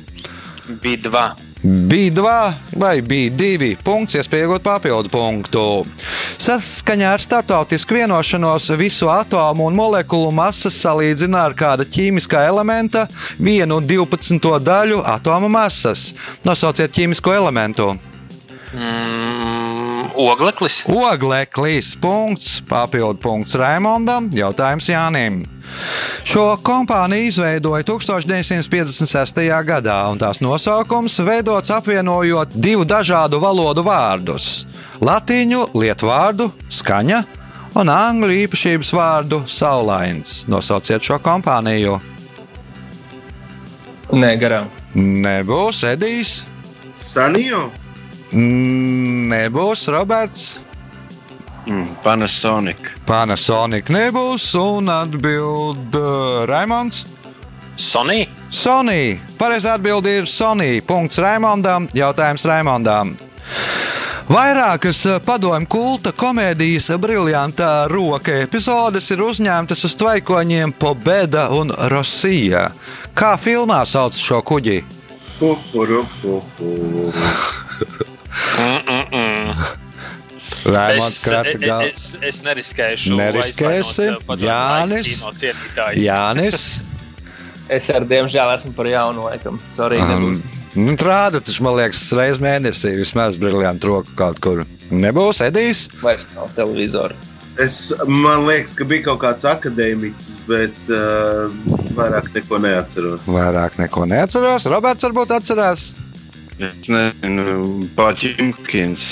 Bija 0.79 1.09
dva. 1.09 1.27
Bija 1.63 2.11
divi 2.11 2.53
vai 2.75 3.01
bija 3.01 3.31
divi 3.35 3.73
punkti, 3.83 4.15
iespēja 4.17 4.45
iegūt 4.45 4.63
papildu 4.63 5.11
punktu. 5.11 5.63
Saskaņā 6.39 7.09
ar 7.17 7.23
starptautisku 7.23 7.97
vienošanos 7.97 8.69
visu 8.79 9.09
atomu 9.11 9.67
un 9.67 9.75
molekulu 9.75 10.31
masas 10.31 10.77
salīdzina 10.79 11.41
ar 11.49 11.57
kāda 11.59 11.83
ķīmiskā 11.83 12.45
elementa 12.47 13.09
vienu 13.43 13.81
12. 13.83 14.53
daļu 14.63 15.01
atoma 15.03 15.51
masas. 15.51 16.13
Nosauciet 16.47 16.95
ķīmisko 16.95 17.35
elementu. 17.35 17.91
Mm, 18.71 19.28
ogleklis. 20.19 20.83
Ogleklis 20.87 21.95
punkts, 22.01 22.59
papildu 22.67 23.19
punkts 23.23 23.55
Raimondam, 23.55 24.29
jautājums 24.35 24.89
Jānim. 24.91 25.41
Šo 26.27 26.57
kompāniju 26.65 27.29
izveidoja 27.29 27.85
1956. 27.87 29.41
gadā, 29.65 29.97
un 30.11 30.19
tās 30.19 30.41
nosaukums 30.43 31.19
veidots 31.25 31.71
apvienojot 31.71 32.55
divu 32.55 32.85
dažādu 32.85 33.39
valodu 33.41 33.85
vārdus- 33.85 34.65
latīņu 35.09 35.69
lietu 35.73 36.09
vārdu 36.09 36.51
skaņa 36.69 37.23
un 37.75 37.87
angļu 37.87 38.33
īpašības 38.45 38.93
vārdu 38.93 39.43
saulains. 39.47 40.45
Nosauciet 40.47 41.01
šo 41.01 41.19
kompāniju. 41.19 41.99
Nē, 44.11 44.35
garām. 44.41 44.67
Nebūs 44.95 45.83
Edijs, 45.85 46.43
Sanio. 47.07 47.69
Nebūs 48.33 49.85
Roberts. 49.93 50.57
Mm, 51.67 51.85
Panasonic. 52.03 52.81
Panasonic 53.05 53.89
nebūs, 53.93 54.49
un 54.57 54.89
atbild 54.89 55.97
uh, 55.97 56.43
Raimons. 56.49 57.03
Sonija. 57.79 58.27
Sonija. 58.49 59.19
Pareizā 59.39 59.77
atbilde 59.77 60.17
ir 60.19 60.27
Sonija. 60.27 60.81
Punkts 60.87 61.21
Raimondam. 61.21 61.87
Jautājums 61.95 62.45
Raimondam. 62.49 63.13
Vairākas 64.29 64.99
eh, 65.09 65.15
padomju 65.25 65.65
kulta 65.65 66.11
komēdijas 66.13 66.91
briljantā 67.01 67.87
roka 67.89 68.35
epizodes 68.43 69.07
ir 69.09 69.23
uzņemtas 69.25 69.87
uz 69.87 69.95
tvaikoņiem 69.97 70.75
Pobeda 70.77 71.47
un 71.57 71.73
Rosija. 71.89 72.67
Kā 73.17 73.31
filmā 73.41 73.79
sauc 73.89 74.13
šo 74.13 74.43
kuģi? 74.45 74.83
Pupuru, 75.39 76.03
pupuru. 78.29 79.53
Raimonds 80.69 81.13
Es, 81.15 81.19
krata 81.23 81.49
es, 81.53 81.57
galvu. 81.61 81.87
es, 81.93 82.05
es 82.21 82.39
neriskēšu. 82.43 83.13
Neriskēsi. 83.15 84.09
aizvainot, 84.09 84.21
uh, 84.21 84.25
padomju 84.27 84.49
Jānis. 84.49 85.11
Jānis. 86.03 86.63
Es 87.69 87.85
ar 87.93 88.01
diemžēl 88.09 88.49
esmu 88.55 88.71
par 88.73 88.87
jaunu 88.89 89.27
laikam. 89.27 89.59
Sorry, 89.69 89.99
Um, 90.01 90.09
nebūs. 90.33 90.39
nu, 90.73 90.95
Rāda, 90.97 91.37
tas 91.37 91.59
man 91.61 91.75
liekas, 91.77 91.99
reizes 92.17 92.39
mēnesī 92.41 92.95
vismaz 92.97 93.37
brīvdienu 93.37 93.83
roku 93.85 94.15
kaut 94.17 94.39
kur. 94.41 94.63
Nebūs 94.89 95.43
Edijs. 95.45 95.83
Vairs 96.01 96.25
nav 96.33 96.49
televizora. 96.57 97.13
Es, 97.61 97.93
man 98.09 98.47
liekas, 98.47 98.73
ka 98.73 98.87
bija 98.89 99.05
kaut 99.11 99.19
kāds 99.21 99.45
akadēmiķis, 99.45 100.31
bet 100.49 100.81
uh, 100.89 101.53
vairāk 101.93 102.31
neko 102.39 102.57
neatceros. 102.65 103.29
Vairāk 103.29 103.77
neko 103.83 104.07
neatceros. 104.09 104.65
Roberts 104.73 105.05
varbūt 105.05 105.35
atcerās. 105.37 105.91
Es 106.59 106.89
nezinu, 106.91 107.87
Paķimkins. 107.95 109.03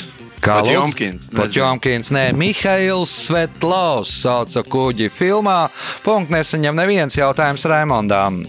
Kā 0.44 0.60
nezinu. 0.66 1.18
Potjomkins, 1.36 2.12
nē, 2.12 2.30
Mihails 2.36 3.14
Svetlovs 3.28 4.12
sauca 4.22 4.64
kuģi 4.68 5.08
filmā. 5.12 5.66
Punkts 6.04 6.34
nesaņem 6.34 6.76
neviens 6.76 7.16
jautājums 7.18 7.64
Raimondām. 7.72 8.42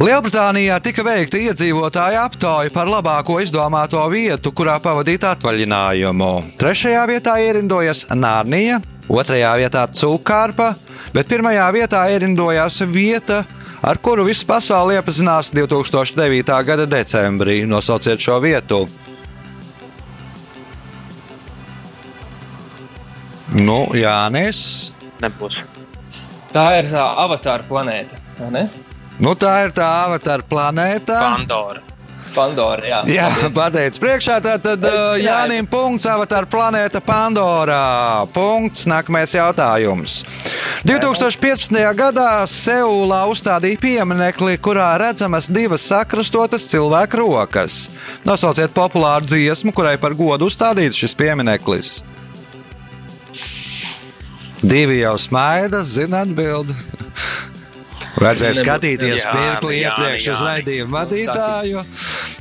Lielbritānijā 0.00 0.78
tika 0.80 1.04
veikta 1.04 1.38
iedzīvotāja 1.38 2.24
aptauja 2.24 2.72
par 2.72 2.88
labāko 2.88 3.36
izdomāto 3.44 4.00
vietu, 4.08 4.48
kurā 4.56 4.78
pavadīt 4.80 5.26
atvaļinājumu. 5.28 6.32
Trešajā 6.60 7.04
vietā 7.10 7.36
ierindojas 7.44 8.06
Nārnija, 8.16 8.80
otrajā 9.12 9.52
vietā 9.60 9.84
Cūkārpa, 9.92 10.72
bet 11.12 11.28
pirmajā 11.28 11.68
vietā 11.76 12.06
ierindojās 12.16 12.80
vieta, 12.88 13.44
ar 13.82 13.98
kuru 13.98 14.24
visa 14.28 14.46
pasaule 14.46 14.94
iepazinās 14.98 15.52
2009. 15.56 16.64
gada 16.64 16.86
decembrī. 16.86 17.62
Nosauciet 17.66 18.20
šo 18.20 18.40
vietu! 18.40 18.84
Nu, 23.50 23.82
Jānis. 23.98 24.92
Nebūs. 25.20 25.64
Tā 26.54 26.66
ir 26.78 26.86
tā 26.90 27.02
avatāra 27.24 27.66
planēta. 27.66 28.18
vai 28.38 28.50
ne? 28.54 28.64
Nu, 29.18 29.34
tā 29.34 29.64
ir 29.66 29.74
tā 29.76 29.88
avatāra 30.06 30.46
planēta. 30.46 31.18
Pandora. 31.34 31.82
Pandora. 32.34 32.82
Jā, 32.86 33.00
Jā, 33.10 33.28
pateicis 33.54 34.00
priekšā. 34.02 34.38
Tad 34.44 34.66
uh, 34.66 35.16
Jānim 35.20 35.66
punkts 35.70 36.06
avatāra 36.10 36.48
planēta 36.50 37.02
Pandorā. 37.04 38.26
Punkts. 38.34 38.86
Nākamais 38.90 39.34
jautājums. 39.36 40.20
2015. 40.86 41.76
gadā 41.98 42.28
Seulā 42.50 43.22
uzstādīja 43.30 43.80
pieminekli, 43.82 44.56
kurā 44.62 44.92
redzamas 45.00 45.50
divas 45.52 45.84
sakrastotas 45.90 46.68
cilvēku 46.70 47.20
rokas. 47.20 47.82
Nosauciet 48.24 48.72
populāru 48.76 49.28
dziesmu, 49.28 49.74
kurai 49.76 49.96
par 50.00 50.16
godu 50.18 50.48
uzstādīts 50.48 51.02
šis 51.04 51.18
piemineklis. 51.20 51.98
Divi 54.60 54.98
jau 55.00 55.16
smaida, 55.20 55.80
zina 55.88 56.20
atbildi. 56.26 56.74
Vajadzēja 58.20 58.56
skatīties 58.58 59.22
mirkli 59.32 59.78
Jāni, 59.78 59.84
iepriekš 59.86 60.26
uz 60.34 60.40
Jāni. 60.42 60.48
raidījumu 60.50 60.92
vadītāju. 60.92 61.84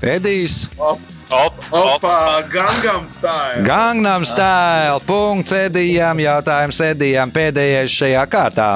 Edijs. 0.01 0.67
Op, 0.77 0.99
op. 1.29 1.53
Opa, 1.69 2.43
Gangam 2.51 3.07
stāja! 3.07 3.63
Gangnam 3.67 4.23
stēl. 4.23 5.01
Punkts 5.05 5.51
Edijam. 5.51 6.19
Jautājums 6.23 6.79
Edijam 6.87 7.31
pēdējais 7.35 7.95
šajā 8.01 8.27
kārtā. 8.31 8.69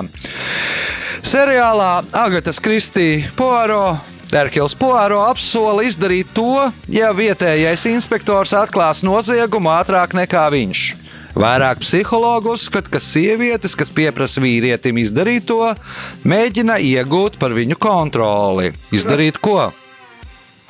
Seriālā 1.24 2.04
Agatas 2.12 2.60
Kristī 2.60 3.24
Poiro. 3.38 3.96
Erkils 4.34 4.74
Poiro 4.76 5.22
apsola 5.28 5.86
izdarīt 5.86 6.32
to, 6.34 6.58
ja 6.90 7.12
vietējais 7.14 7.86
inspektors 7.92 8.52
atklās 8.58 9.04
noziegumu 9.06 9.70
ātrāk 9.70 10.16
nekā 10.18 10.48
viņš. 10.56 10.82
Vairāk 11.38 11.80
psihologu 11.82 12.52
uzskata, 12.54 12.92
ka 12.94 13.00
sievietes, 13.02 13.74
kas 13.78 13.94
pieprasa 13.94 14.42
vīrietim 14.42 15.00
izdarīt 15.02 15.48
to, 15.50 15.62
mēģina 16.30 16.78
iegūt 16.82 17.40
par 17.42 17.56
viņu 17.58 17.78
kontroli. 17.82 18.74
Izdarīt 18.94 19.40
ko? 19.42 19.72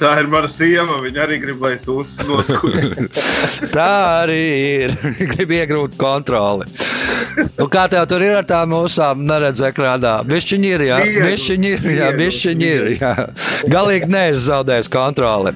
Tā 0.04 0.14
ir 0.20 0.28
mana 0.32 0.50
sieva. 0.52 0.98
Viņa 1.04 1.22
arī 1.24 1.40
grib, 1.44 1.62
lai 1.64 1.76
es 1.78 1.88
uzsnoskūju. 1.92 3.08
Tā 3.78 3.92
arī 4.24 4.42
ir. 4.84 4.98
Gribu 5.34 5.62
iegūt 5.62 5.96
kontroli. 6.00 6.68
Nu, 7.58 7.66
kā 7.72 7.86
tev 7.90 8.06
tur 8.10 8.22
ir 8.22 8.36
ar 8.38 8.46
tām 8.46 8.70
mūsām, 8.74 9.24
neredz 9.26 9.64
ekrānā? 9.66 10.20
Bišķiņi 10.28 10.70
ir, 10.70 10.84
jā. 10.90 10.98
Viegli, 11.02 11.24
Bišķiņi 11.32 11.70
ir, 11.72 11.80
jā. 11.80 11.88
viegli, 11.88 12.20
Bišķiņi 12.20 12.68
ir, 12.70 12.90
jā. 13.00 13.14
Galīgi 13.74 14.10
neizzaudējis 14.14 14.90
kontroli. 14.94 15.54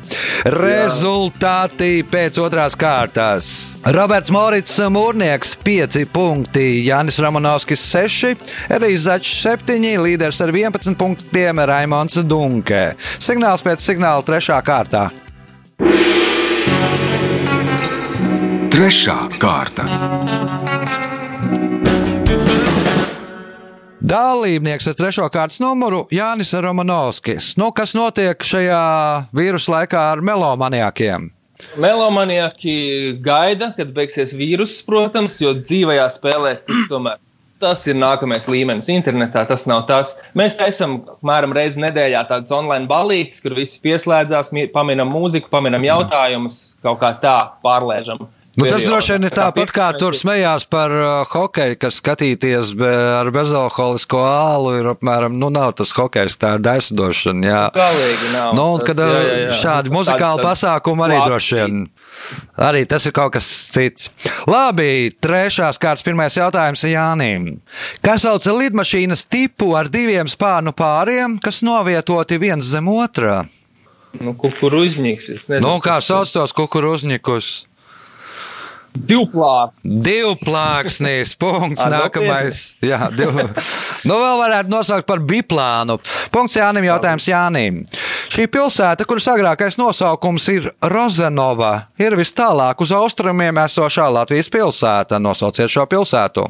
Rezultāti 0.54 1.92
pēc 2.08 2.40
otrās 2.42 2.78
kārtās. 2.80 3.50
Roberts 3.94 4.32
Morits 4.34 4.78
Mūrnieks 4.94 5.54
5 5.66 6.00
punkti, 6.14 6.66
Jānis 6.88 7.20
Ramonovskis 7.24 7.84
6, 7.92 8.48
Elīze 8.78 9.04
Začs 9.08 9.36
7, 9.46 9.78
līderis 10.02 10.42
ar 10.44 10.54
11 10.56 10.98
punktiem 11.00 11.62
Raimons 11.70 12.18
Dunke. 12.26 12.84
Signāls 13.24 13.66
pēc 13.66 13.84
signāla 13.84 14.26
trešā 14.38 14.58
kārtā. 14.62 15.08
Trešā 18.70 19.16
kārta. 19.42 19.86
Dalībnieks 23.98 24.92
ar 24.92 24.98
trešo 25.00 25.26
kārtas 25.34 25.58
numuru 25.64 26.04
Jānis 26.14 26.54
Romanovskis. 26.54 27.56
Nu, 27.58 27.72
kas 27.74 27.96
notiek 27.98 28.46
šajā 28.46 28.84
vīrusu 29.34 29.74
laikā 29.74 30.06
ar 30.14 30.22
melomaniakiem? 30.22 31.32
Melomaniaki 31.82 32.78
gaida, 33.26 33.72
kad 33.74 33.90
beigsies 33.98 34.38
vīruss, 34.38 34.84
protams, 34.86 35.42
jo 35.42 35.58
dzīvajā 35.64 36.12
spēlē 36.14 36.60
tas 36.68 36.86
tomēr. 36.92 37.18
Tas 37.58 37.88
ir 37.90 37.96
nākamais 37.98 38.46
līmenis. 38.52 38.90
Internetā 38.94 39.42
tas 39.50 39.64
nav 39.70 39.88
tas. 39.90 40.14
Mēs 40.38 40.58
taisām 40.60 41.00
apmēram 41.16 41.56
reizi 41.58 41.82
nedēļā 41.82 42.22
tādas 42.30 42.54
online 42.54 42.86
balītes, 42.90 43.42
kur 43.42 43.56
visi 43.58 43.82
pieslēdzās, 43.82 44.54
paminam 44.76 45.10
mūziku, 45.10 45.50
paminam 45.50 45.86
jautājumus, 45.88 46.78
kaut 46.86 47.02
kā 47.02 47.16
tā 47.24 47.38
pārlēžam. 47.66 48.28
Nu, 48.58 48.66
tas 48.66 48.82
droši 48.90 49.14
vien 49.14 49.28
ir 49.28 49.34
tāpat 49.38 49.70
kā 49.70 49.92
tur 50.02 50.16
smējās 50.18 50.64
par 50.66 50.90
uh, 50.90 51.10
hokeju, 51.30 51.76
kas 51.78 52.00
skatīties 52.02 52.72
be, 52.80 52.90
ar 53.20 53.30
bezalkoholisko 53.30 54.18
ālu. 54.26 54.72
Ir 54.80 54.90
apmēram, 54.96 55.36
nu, 55.38 55.52
nav 55.54 55.76
tas 55.78 55.92
hokejs, 55.94 56.40
tā 56.42 56.56
ir 56.58 56.64
daisdošana. 56.66 57.46
Jā. 57.46 57.60
Galīgi 57.76 58.32
nav. 58.34 58.56
Nu, 58.58 58.66
un, 58.74 58.82
Tas- 58.82 58.88
kad 58.90 59.04
jā, 59.04 59.10
jā, 59.14 59.20
jā, 59.22 59.36
jā. 59.44 59.60
šādi 59.62 59.92
Tāds- 59.92 59.98
muzikāli 60.00 60.42
tāds 60.42 60.48
pasākumi 60.50 61.06
arī 61.06 61.20
klāsts 61.20 61.30
droši 61.30 61.60
vien. 61.60 61.86
Arī 62.72 62.82
tas 62.90 63.06
ir 63.06 63.14
kaut 63.14 63.36
kas 63.38 63.52
cits. 63.76 64.10
Labi, 64.50 64.90
trešās 65.22 65.78
kārtas 65.78 66.08
pirmais 66.10 66.40
jautājums 66.42 66.82
Jānim. 66.90 67.48
Kas 68.02 68.26
sauc 68.26 68.42
lidmašīnas 68.42 69.28
tipu 69.30 69.76
ar 69.78 69.86
diviem 69.94 70.26
spārnu 70.26 70.74
pāriem, 70.74 71.38
kas 71.38 71.62
novietoti 71.62 72.42
viens 72.42 72.66
zem 72.74 72.90
otrā? 72.90 73.44
Nu, 74.18 74.34
nezinu, 74.34 75.62
Nu, 75.62 75.78
kā 75.78 76.02
sauc 76.02 76.32
tos 76.34 76.58
kukurūzņikus? 76.58 77.67
Divplāk. 78.98 79.74
Divplāksnis, 79.84 81.36
punkts. 81.40 81.84
Ar 81.88 81.94
Nākamais. 81.94 82.62
Jā, 82.84 83.10
div... 83.14 83.36
nu, 84.08 84.16
vēl 84.16 84.38
varētu 84.42 84.74
nosaukt 84.74 85.08
par 85.10 85.22
biplānu. 85.24 86.00
Punkts 86.34 86.58
Jānim, 86.58 86.88
jautājums 86.90 87.28
Jānim. 87.30 87.84
Šī 88.34 88.48
pilsēta, 88.52 89.06
kuras 89.08 89.28
agrākais 89.32 89.78
nosaukums 89.80 90.48
ir 90.54 90.72
Rozenova, 90.94 91.74
ir 92.02 92.18
vis 92.20 92.34
tālāk 92.38 92.82
uz 92.84 92.92
austrumiem 92.96 93.62
esošā 93.64 94.10
Latvijas 94.14 94.52
pilsēta. 94.54 95.22
Nosauciet 95.22 95.72
šo 95.72 95.88
pilsētu. 95.90 96.50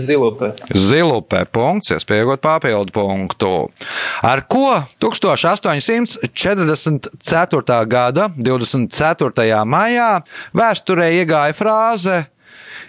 Zilupē. 0.00 0.52
Zilupē, 0.72 1.44
punkts, 1.52 1.90
iespējot 1.96 2.40
papildu 2.42 2.92
punktu. 2.94 3.68
Ar 4.22 4.40
ko 4.48 4.84
1844. 5.02 7.86
gada 7.86 8.30
24. 8.36 9.64
maijā 9.64 10.22
vēsturē 10.56 11.12
iegāja 11.20 11.52
frāze: 11.56 12.26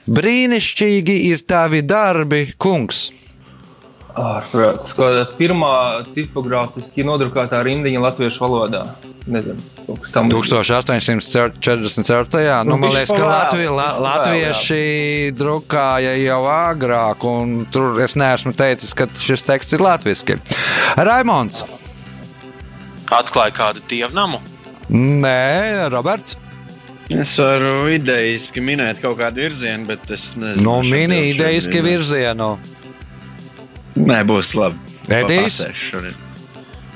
Brīnišķīgi 0.07 1.17
ir 1.31 1.39
tavi 1.47 1.81
darbi, 1.87 2.53
kungs. 2.57 3.22
Ārprāts. 4.13 4.93
Kāda 4.93 5.23
pirmā 5.39 6.05
tipogrāfiski 6.13 7.01
nodrukātā 7.07 7.63
rindiņa 7.65 8.01
latviešu 8.03 8.43
valodā. 8.43 8.83
Nezinu, 9.25 9.57
kaut 9.87 9.99
kas 10.03 10.11
tam 10.13 10.29
1844. 10.29 12.63
Nu, 12.67 12.77
man 12.77 12.91
liekas, 12.93 13.11
ka 13.15 13.25
Latvi, 13.25 13.67
la, 13.71 13.87
latvieši 14.03 15.31
drukāja 15.39 16.13
jau 16.19 16.43
agrāk, 16.51 17.23
un 17.25 17.65
tur 17.73 17.99
es 18.03 18.15
neesmu 18.19 18.53
teicis, 18.57 18.93
ka 18.97 19.07
šis 19.17 19.43
teksts 19.47 19.73
ir 19.77 19.81
latviešu. 19.85 20.37
Raimons. 20.99 21.63
Atklāja 23.13 23.53
kādu 23.55 23.79
dievnamu. 23.89 24.39
Nē, 24.93 25.89
Roberts. 25.93 26.37
Es 27.13 27.35
varu 27.37 27.91
idejiski 27.93 28.61
minēt 28.63 29.01
kaut 29.03 29.17
kādu 29.19 29.41
virzienu, 29.43 29.85
bet 29.89 29.99
es 30.11 30.35
nezinu. 30.39 30.63
Nu, 30.63 30.81
mini 30.85 31.29
idejiski 31.31 31.81
nezinu. 31.81 31.89
virzienu. 31.89 32.49
Nē, 33.95 34.23
būs 34.25 34.53
labi. 34.57 34.79
Edijs? 35.11 35.59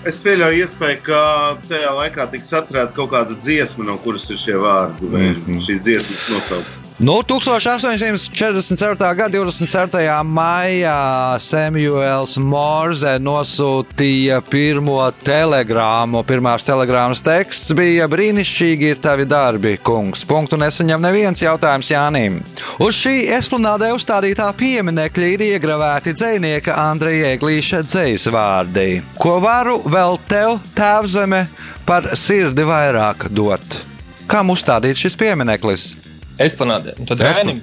Es 0.08 0.18
pieļauju 0.24 0.64
iespēju, 0.64 1.00
ka 1.04 1.22
tajā 1.68 1.90
laikā 1.98 2.26
tiks 2.32 2.54
atcerēta 2.56 2.94
kaut 2.96 3.12
kāda 3.12 3.36
dziesma, 3.44 3.84
no 3.90 3.98
kuras 4.00 4.30
ir 4.32 4.38
šie 4.40 4.56
vārdi, 4.62 5.10
vai 5.12 5.24
Mhm. 5.34 5.58
šīs 5.60 5.82
dziesmas 5.84 6.30
nosaukt. 6.32 6.87
Nu, 7.00 7.22
1844. 7.22 9.14
gada 9.16 9.38
27. 9.38 10.24
maijā 10.26 11.38
Samuels 11.38 12.40
Morze 12.42 13.20
nosūtīja 13.22 14.40
pirmo 14.50 15.12
telegrāmu. 15.22 16.24
Pirmās 16.26 16.66
telegrāmas 16.66 17.22
teksts 17.22 17.76
bija 17.78 18.08
brīnišķīgi 18.10 18.90
ir 18.96 18.98
tavi 19.04 19.28
darbi, 19.30 19.76
kungs. 19.78 20.26
Punktu 20.26 20.58
nesaņem 20.58 21.06
neviens 21.06 21.46
jautājums 21.46 21.92
Jānim. 21.94 22.42
Uz 22.82 22.98
šī 23.04 23.30
esplanādē 23.38 23.92
uzstādītā 23.94 24.50
pieminekļa 24.58 25.30
ir 25.36 25.46
iegravēti 25.52 26.18
dzinieka 26.18 26.80
Andreja 26.88 27.30
Eglīša 27.38 27.84
dzīs 27.86 28.26
vārdi. 28.34 29.04
Ko 29.22 29.38
varu 29.46 29.78
vēl 29.86 30.18
tev, 30.26 30.58
tēvzeme, 30.74 31.46
par 31.86 32.10
sirdi 32.18 32.66
vairāk 32.66 33.30
dot? 33.30 33.84
Kam 34.26 34.50
uzstādīts 34.50 35.06
šis 35.06 35.22
piemineklis? 35.22 36.07
Esplanādē. 36.38 36.96
Tad 37.08 37.24
Rainim. 37.24 37.62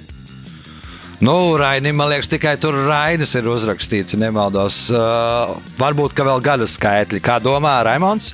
Nu, 1.23 1.55
Rainim, 1.57 1.95
man 1.95 2.09
liekas, 2.11 2.27
tikai 2.29 2.57
tur 2.59 2.75
Rainis 2.89 3.31
ir 3.39 3.47
uzrakstīts, 3.47 4.17
nemaldos. 4.19 4.89
Uh, 4.91 5.55
varbūt, 5.79 6.13
ka 6.15 6.27
vēl 6.27 6.43
gada 6.43 6.67
skaitļi. 6.67 7.23
Kā 7.23 7.39
domā 7.43 7.77
Raimons? 7.87 8.33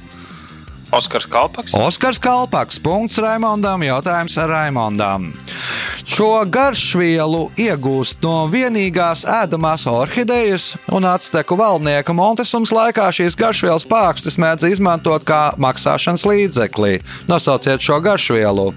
Oskars 0.91 1.25
Kalpaks. 1.25 1.71
Oskars 1.73 2.19
Kalpaks, 2.19 2.80
punkts 2.84 3.15
Raimondam, 3.23 3.80
jautājums 3.86 4.36
Raimondam. 4.36 5.30
Šo 6.04 6.43
garšvielu 6.51 7.45
iegūst 7.56 8.19
no 8.25 8.49
vienīgās 8.51 9.23
ēdamās 9.23 9.86
orhidejas 9.88 10.73
un 10.91 11.08
atsteku 11.08 11.56
valdnieka 11.56 12.12
Montesums 12.17 12.75
laikā 12.75 13.08
šīs 13.15 13.39
garšvielas 13.39 13.88
pākstis 13.88 14.36
mēdz 14.41 14.67
izmantot 14.73 15.23
kā 15.23 15.54
maksāšanas 15.62 16.27
līdzekli. 16.27 16.99
Nosauciet 17.32 17.80
šo 17.80 18.01
garšvielu. 18.04 18.73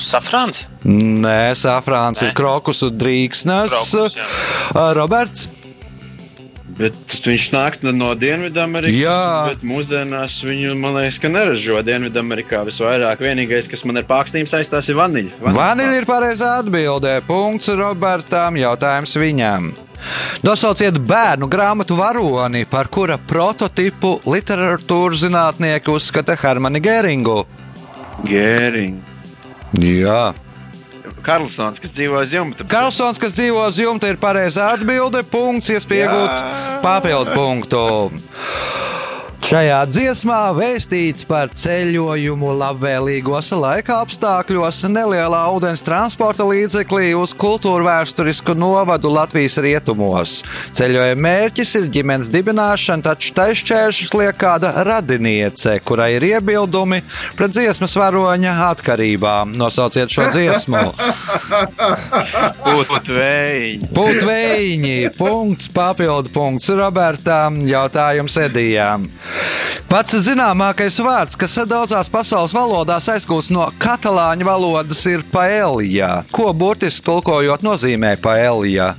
Mm, 0.00 0.08
Safrāns. 0.08 0.64
Nē, 0.84 1.52
safrāns 1.54 2.22
ir 2.24 2.32
krokusu 2.36 2.90
drīksnes. 2.90 3.74
Krokus, 3.74 4.16
jā. 4.16 4.92
Roberts. 4.96 5.48
Bet 6.80 6.96
viņš 7.26 7.46
nāk 7.52 7.74
no 7.84 8.14
Dienvidamerikas. 8.16 8.96
Jā. 8.96 9.50
Bet 9.50 9.64
mūsdienās 9.66 10.38
viņu, 10.46 10.72
man 10.80 10.96
liekas, 10.96 11.18
ka 11.20 11.28
neražo 11.28 11.82
Dienvidamerikā 11.84 12.62
visvairāk. 12.64 13.20
Vienīgais, 13.20 13.68
kas 13.68 13.84
man 13.84 14.00
ar 14.00 14.06
pārkstīm 14.08 14.48
saistās, 14.48 14.88
ir 14.88 14.96
vaniļa. 14.96 15.42
Vaniļa 15.44 15.98
ir 15.98 16.08
pareizā 16.08 16.54
atbildē. 16.62 17.18
Punkts 17.28 17.68
Robertam. 17.76 18.56
Jautājums 18.56 19.12
viņam. 19.20 19.68
Nosauciet 20.46 20.96
bērnu 21.04 21.50
grāmatu 21.52 21.98
varoni, 22.00 22.64
par 22.64 22.88
kura 22.88 23.18
prototipu 23.20 24.14
literatūras 24.24 25.26
zinātnieki 25.26 25.92
uzskata 25.92 26.38
Hermanu 26.40 26.80
Gēringu. 26.80 27.42
Gēriņš. 28.24 29.09
Jā. 29.78 30.32
Karlsons, 31.22 31.78
kas 31.82 31.92
dzīvo 31.94 32.20
uz 32.24 32.32
jumta. 32.32 32.64
Karlsons, 32.70 33.18
kas 33.20 33.36
dzīvo 33.36 33.66
jumta, 33.76 34.08
ir 34.10 34.18
pareizā 34.20 34.70
atbilde. 34.74 35.22
Punkts, 35.30 35.70
iespēja 35.74 36.08
iegūt 36.08 36.44
papildu 36.84 37.36
punktu. 37.36 37.82
Šajā 39.50 39.80
dziesmā 39.90 40.52
vēstīts 40.54 41.24
par 41.26 41.48
ceļojumu 41.58 42.52
labvēlīgos 42.54 43.48
laika 43.58 43.96
apstākļos, 44.04 44.84
nelielā 44.94 45.40
ūdens 45.50 45.82
transporta 45.82 46.44
līdzeklī 46.46 47.08
uz 47.18 47.32
kultūra 47.34 47.82
vēsturisku 47.88 48.54
novadu 48.54 49.10
Latvijas 49.10 49.58
rietumos. 49.58 50.36
Ceļojuma 50.78 51.24
mērķis 51.26 51.72
ir 51.80 51.88
ģimenes 51.96 52.30
dibināšana, 52.30 53.02
taču 53.08 53.32
taisšķēršus 53.40 54.14
liek 54.20 54.38
kāda 54.38 54.70
radiniece, 54.86 55.80
kurai 55.82 56.12
ir 56.20 56.28
iebildumi 56.28 57.02
pret 57.34 57.50
dziesmas 57.56 57.98
varoņa 57.98 58.54
atkarībām. 58.68 59.58
Nosauciet 59.58 60.14
šo 60.14 60.28
dziesmu! 60.30 60.84
Putvējiņš. 62.70 63.90
Putvējiņi, 63.98 64.96
punkts, 65.18 65.66
papildu 65.74 66.30
punkts 66.38 66.70
Robertam, 66.78 67.58
jautājums 67.66 68.38
Edijām. 68.46 69.10
Pats 69.90 70.14
zināmākais 70.24 71.00
vārds, 71.02 71.38
kas 71.38 71.58
daudzās 71.68 72.10
pasaules 72.12 72.54
valodās 72.54 73.08
aizgūst 73.10 73.50
no 73.54 73.66
katalāņu 73.82 74.46
valodas, 74.46 75.04
ir 75.10 75.24
paelijā. 75.32 76.20
Ko 76.30 76.52
burtiski 76.54 77.06
tulkojot 77.08 77.64
nozīmē 77.66 78.16
paelijā? 78.22 78.92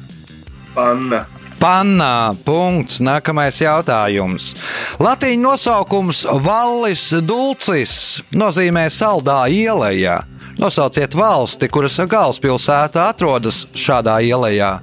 Panna. 0.75 1.25
Panā. 1.61 2.33
Punkts. 2.41 2.97
Nākamais 3.05 3.59
jautājums. 3.61 4.55
Latīņu 5.01 5.43
nosaukums 5.45 6.23
Vallis 6.41 7.11
Dulcis 7.21 7.93
nozīmē 8.33 8.87
saldā 8.89 9.43
ielā. 9.45 10.17
Nosauciet 10.57 11.13
valsti, 11.15 11.69
kuras 11.69 11.99
galvaspilsēta 12.09 13.07
atrodas 13.13 13.67
šādā 13.77 14.17
ielā. 14.25 14.73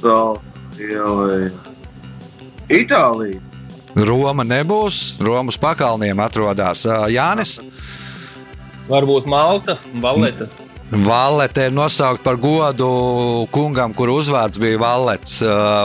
Itālija. 0.00 1.50
Itālija. 2.70 3.49
Roma 3.96 4.44
nebūs. 4.46 5.20
Romas 5.22 5.58
pakalniem 5.60 6.20
atrodas 6.22 6.86
Jānis. 7.10 7.58
Varbūt 8.90 9.26
Malta, 9.30 9.78
Valeta. 10.02 10.48
Valete 10.90 11.68
ir 11.68 11.74
nosaukta 11.74 12.24
par 12.26 12.38
godu 12.42 12.90
kungam, 13.54 13.94
kur 13.94 14.10
uzvārds 14.10 14.58
bija 14.58 14.80
Valets. 14.82 15.36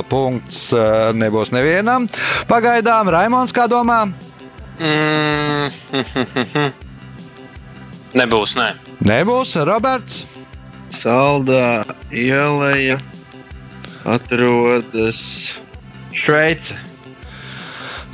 Punkts 0.10 0.72
nebūs 1.14 1.54
nevienam. 1.54 2.08
Pagaidām, 2.50 3.12
Raimons, 3.14 3.54
kā 3.54 3.68
domā? 3.70 4.08
Mm, 4.82 5.70
Nebūs, 8.20 8.56
nē. 8.58 8.72
Nebūs 9.06 9.54
Roberts. 9.68 10.24
Saldā 10.96 11.84
ielēja 12.10 12.98
atrodas 14.08 15.22
Šveice. 16.16 16.80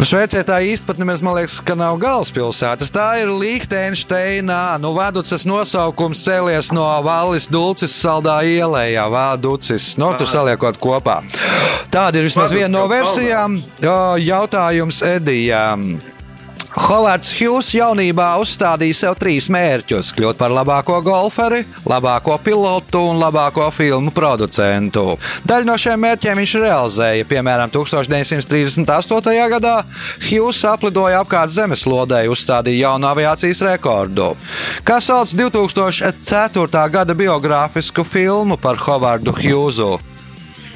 Nu, 0.02 0.06
Šveicē 0.10 0.40
tā 0.42 0.56
pat 0.82 0.98
nemaz, 0.98 1.20
man 1.22 1.36
liekas, 1.38 1.60
ka 1.62 1.76
nav 1.78 2.00
galvaspilsētas. 2.02 2.90
Tā 2.90 3.22
ir 3.22 3.30
Liechtensteinā. 3.30 4.80
Nu, 4.82 4.96
Vaducas 4.96 5.46
nosaukums 5.46 6.24
cēlies 6.26 6.72
no 6.74 6.88
Vallis 7.06 7.46
Dulcis 7.46 7.94
saldā 8.02 8.40
ielējā, 8.42 9.04
Vāducis. 9.14 9.92
Nu, 10.02 10.10
tur 10.18 10.26
saliekot 10.26 10.82
kopā. 10.82 11.20
Tāda 11.94 12.18
ir 12.18 12.26
vismaz 12.26 12.50
viena 12.50 12.80
no 12.80 12.88
versijām. 12.90 13.60
Jautājums 14.26 15.04
Edijam. 15.06 15.86
Hovards 16.72 17.34
Hughes 17.36 17.74
jaunībā 17.76 18.38
uzstādīja 18.40 18.96
sev 18.96 19.16
trīs 19.20 19.50
mērķus- 19.52 20.12
kļūt 20.16 20.38
par 20.40 20.54
labāko 20.56 21.02
golferi, 21.04 21.66
labāko 21.84 22.38
pilotu 22.40 23.02
un 23.10 23.20
labāko 23.20 23.68
filmu 23.76 24.12
producentu. 24.12 25.18
Daļu 25.46 25.66
no 25.66 25.76
šiem 25.76 26.00
mērķiem 26.00 26.38
viņš 26.40 26.54
realizēja. 26.64 27.26
Piemēram, 27.28 27.70
1938. 27.72 29.50
gadā 29.52 29.84
Hughes 30.30 30.64
aplidoja 30.64 31.20
apkārt 31.26 31.52
zemeslodē, 31.52 32.24
uzstādīja 32.32 32.88
jaunu 32.88 33.08
aviācijas 33.08 33.62
rekordu. 33.68 34.38
Kā 34.86 35.02
sauc 35.02 35.28
2004. 35.28 36.90
gada 36.90 37.14
biogrāfisku 37.14 38.06
filmu 38.06 38.58
par 38.58 38.76
Hovardu 38.78 39.34
Hughesu? 39.34 40.00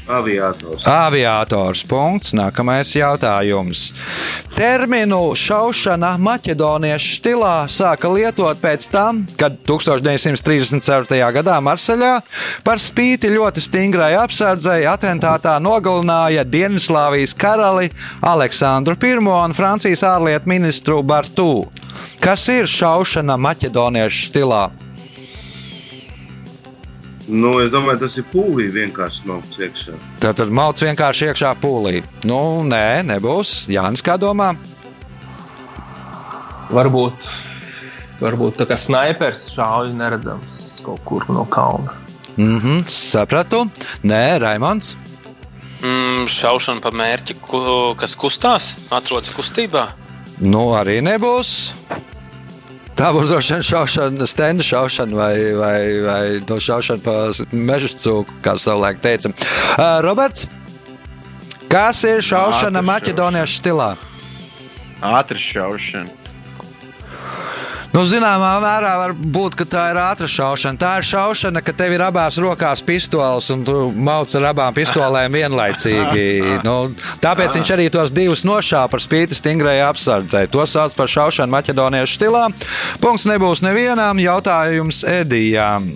Aviators. 0.07 0.85
Aviators. 0.85 1.81
Punkts. 1.89 2.33
Nākamais 2.37 2.91
jautājums. 2.93 3.89
Terminu 4.55 5.33
šaušana 5.35 6.13
maķedoniešu 6.21 7.17
stilā 7.19 7.53
sāka 7.71 8.11
lietot 8.13 8.61
pēc 8.61 8.85
tam, 8.93 9.23
kad 9.39 9.57
1934. 9.65 11.19
gadā 11.39 11.57
Marseļā 11.65 12.13
par 12.63 12.81
spīti 12.81 13.33
ļoti 13.33 13.65
stingrai 13.65 14.13
apsardzei 14.21 14.85
atentātā 14.89 15.57
nogalināja 15.63 16.45
Dienvidslāvijas 16.45 17.33
karali 17.33 17.89
Aleksandru 18.21 18.95
I 19.01 19.17
un 19.17 19.57
Francijas 19.57 20.05
ārlietu 20.05 20.49
ministru 20.49 21.01
Bartū. 21.03 21.65
Kas 22.21 22.47
ir 22.49 22.69
šaušana 22.69 23.37
maķedoniešu 23.41 24.29
stilā? 24.29 24.84
Nu, 27.27 27.55
es 27.63 27.71
domāju, 27.73 28.03
tas 28.03 28.17
ir 28.19 28.25
pūlī 28.29 28.67
vienkārši 28.73 29.23
smalks 29.23 29.57
iekšā. 29.57 29.95
Tad, 30.21 30.37
tad 30.37 30.51
malts 30.53 30.85
vienkārši 30.85 31.31
iekšā 31.31 31.55
pūlī. 31.61 32.03
Nu, 32.29 32.61
nē, 32.67 33.01
nebūs. 33.07 33.63
Jānis, 33.71 34.03
kā 34.05 34.19
domā? 34.21 34.51
Varbūt, 36.73 37.29
varbūt 38.21 38.61
tā 38.61 38.69
kā 38.69 38.77
snaipers 38.77 39.47
šauj 39.53 39.93
neredzams 39.97 40.61
kaut 40.85 41.01
kur 41.05 41.25
no 41.33 41.47
kalna. 41.49 41.97
Mhm, 42.37 42.85
sapratu. 42.91 43.65
Nē, 44.05 44.37
Raimons. 44.43 44.93
Mm, 45.85 46.25
šaušana 46.31 46.81
pa 46.81 46.91
mērķi, 46.93 47.37
kas 47.99 48.15
kustās, 48.17 48.73
atrodas 48.93 49.33
kustībā. 49.35 49.87
Nu, 50.41 50.67
arī 50.77 50.99
nebūs. 51.05 51.73
Tā 52.95 53.09
būs 53.11 53.27
droši 53.27 53.57
vien 53.57 53.63
šaušana, 53.67 54.27
stenda 54.31 54.63
šaušana 54.63 55.17
vai, 55.17 55.33
vai, 55.59 55.79
vai 56.05 56.21
no 56.47 56.59
šaušana 56.63 57.03
pa 57.03 57.15
meža 57.51 57.91
cūku, 57.91 58.37
kā 58.43 58.55
savulaik 58.61 59.01
teica. 59.03 59.33
Uh, 59.75 59.99
Roberts, 60.05 60.47
kas 61.71 62.05
ir 62.07 62.23
šaušana 62.23 62.79
Ātri 62.79 62.91
maķedoniešu 62.91 63.59
stilā? 63.59 63.89
Ātri 65.03 65.43
šaušana. 65.43 66.24
Nu, 67.95 68.01
zināmā 68.03 68.49
mērā 68.59 68.89
var 68.99 69.13
būt, 69.15 69.53
ka 69.55 69.65
tā 69.71 69.85
ir 69.93 69.97
ātrā 70.03 70.27
šaušana. 70.27 70.75
Tā 70.81 70.89
ir 70.99 71.05
šaušana, 71.07 71.61
ka 71.63 71.71
tev 71.79 71.93
ir 71.95 72.01
abās 72.03 72.35
rokās 72.43 72.81
pistoles 72.83 73.47
un 73.53 73.61
tu 73.63 73.75
mauc 73.95 74.33
ar 74.35 74.49
abām 74.49 74.75
pistolēm 74.75 75.39
vienlaicīgi. 75.39 76.25
Nu, 76.65 76.89
tāpēc 77.21 77.55
viņš 77.55 77.71
arī 77.75 77.85
tos 77.93 78.11
divus 78.15 78.41
nošāva 78.47 78.89
par 78.91 79.03
spīti 79.03 79.37
stingrai 79.37 79.77
apsardzei. 79.85 80.47
To 80.51 80.65
sauc 80.67 80.95
par 80.97 81.11
šaušanu 81.11 81.53
maķedoniešu 81.53 82.17
stilā. 82.17 82.47
Punkts 83.03 83.27
nebūs 83.29 83.63
nevienam 83.63 84.19
jautājums 84.19 85.03
Edijām. 85.07 85.93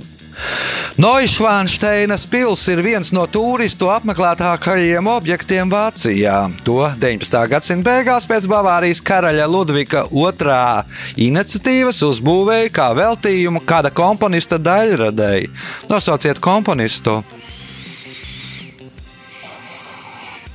Noišvānšteinas 0.99 2.25
pils 2.27 2.65
ir 2.67 2.81
viens 2.83 3.11
no 3.15 3.23
turistu 3.31 3.87
apmeklētākajiem 3.93 5.07
objektiem 5.07 5.69
Vācijā. 5.71 6.49
To 6.67 6.81
19. 6.99 7.37
gadsimta 7.53 7.87
beigās 7.87 8.27
pēc 8.27 8.47
Bavārijas 8.51 8.99
karaļa 9.07 9.45
Ludvika 9.47 10.03
II 10.11 11.27
iniciatīvas 11.29 12.01
uzbūvēja 12.09 12.71
kā 12.75 12.89
veltījumu 12.97 13.61
kāda 13.69 13.93
komponista 13.95 14.59
daļradēji. 14.59 15.51
Nosauciet 15.91 16.41
komponistu! 16.43 17.21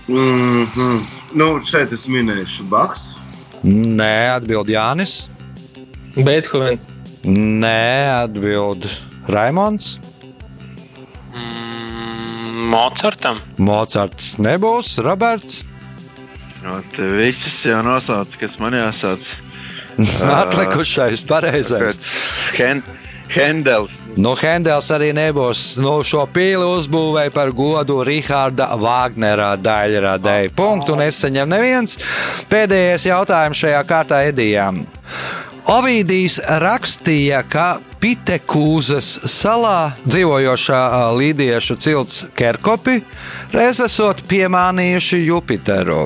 Mm 0.08 0.66
-hmm. 0.66 1.00
nu, 1.32 1.60
šeit 1.60 1.92
es 1.92 2.04
minēšu 2.08 2.68
Baks. 2.68 3.14
Nē, 3.64 4.36
atbild 4.36 4.68
Jānis. 4.68 5.28
Beethovens. 6.16 6.88
Nē, 7.24 8.12
atbild 8.22 8.84
Raimons. 9.30 9.98
Mm, 11.34 12.66
Mocartam. 12.72 13.40
Mocards 13.56 14.34
nebūs, 14.42 14.96
Roberts. 15.04 15.62
No, 16.64 16.80
te 16.94 17.08
visus 17.12 17.60
jau 17.66 17.82
nosauc, 17.84 18.36
kas 18.40 18.58
man 18.60 18.76
jāsauc. 18.78 19.24
Atlikušais 20.42 21.22
pareizais. 21.28 21.98
Hen 22.56 22.82
Hendels. 23.34 23.98
Nu, 24.16 24.34
Hendels 24.38 24.90
arī 24.94 25.10
nebūs. 25.16 25.78
Nu, 25.82 25.96
šo 26.06 26.24
pīli 26.30 26.62
uzbūvēja 26.62 27.32
par 27.34 27.50
godu 27.56 28.02
Rahāda 28.06 28.68
Wagnera 28.78 29.54
daļradēji. 29.58 30.52
Punktu 30.54 30.94
nesaņem 31.00 31.50
neviens. 31.50 31.96
Pēdējais 32.52 33.08
jautājums 33.08 33.64
šajā 33.64 33.80
kārtā 33.88 34.20
Edijām. 34.28 34.84
Ovidijs 35.64 36.42
rakstīja, 36.60 37.38
ka 37.48 37.78
Pitekūzas 37.96 39.06
salā 39.32 39.94
dzīvojošā 40.04 40.80
līdiešu 41.16 41.76
cilts 41.80 42.18
Kerkopi 42.36 42.98
reiz 43.54 43.80
esot 43.80 44.20
piemānījuši 44.28 45.22
Jupiteru. 45.24 46.02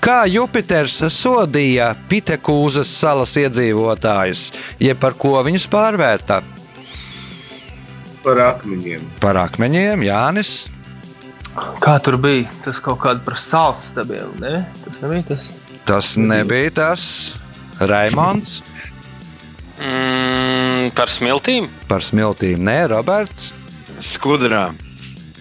Kā 0.00 0.22
Jupiters 0.24 1.02
sodīja 1.12 1.90
Pitekūzas 2.08 2.88
salas 2.88 3.36
iedzīvotājus, 3.44 4.46
jeb 4.80 5.04
par 5.04 5.18
ko 5.20 5.36
viņus 5.44 5.68
pārvērta? 5.68 6.40
Par 8.24 8.40
akmeņiem. 8.48 9.04
Par 9.20 9.36
akmeņiem, 9.44 10.08
Jānis. 10.08 10.56
Kā 11.84 11.98
tur 12.00 12.16
bija? 12.24 12.48
Tas 12.64 12.80
kaut 12.80 13.02
kāda 13.04 13.20
par 13.26 13.36
sāls 13.36 13.90
stabiem, 13.92 14.32
ne? 14.40 14.62
Tas 14.86 15.02
nebija 15.04 15.28
tas. 15.34 15.50
Tas 15.84 16.14
nebija 16.16 16.72
tas 16.80 17.02
Raimons 17.84 18.62
Mm, 19.78 20.90
par 20.94 21.10
smiltīm. 21.10 21.68
par 21.88 22.00
smiltīm. 22.00 22.58
Nē, 22.62 22.88
Roberts. 22.94 23.52
Skudrām. 24.04 24.76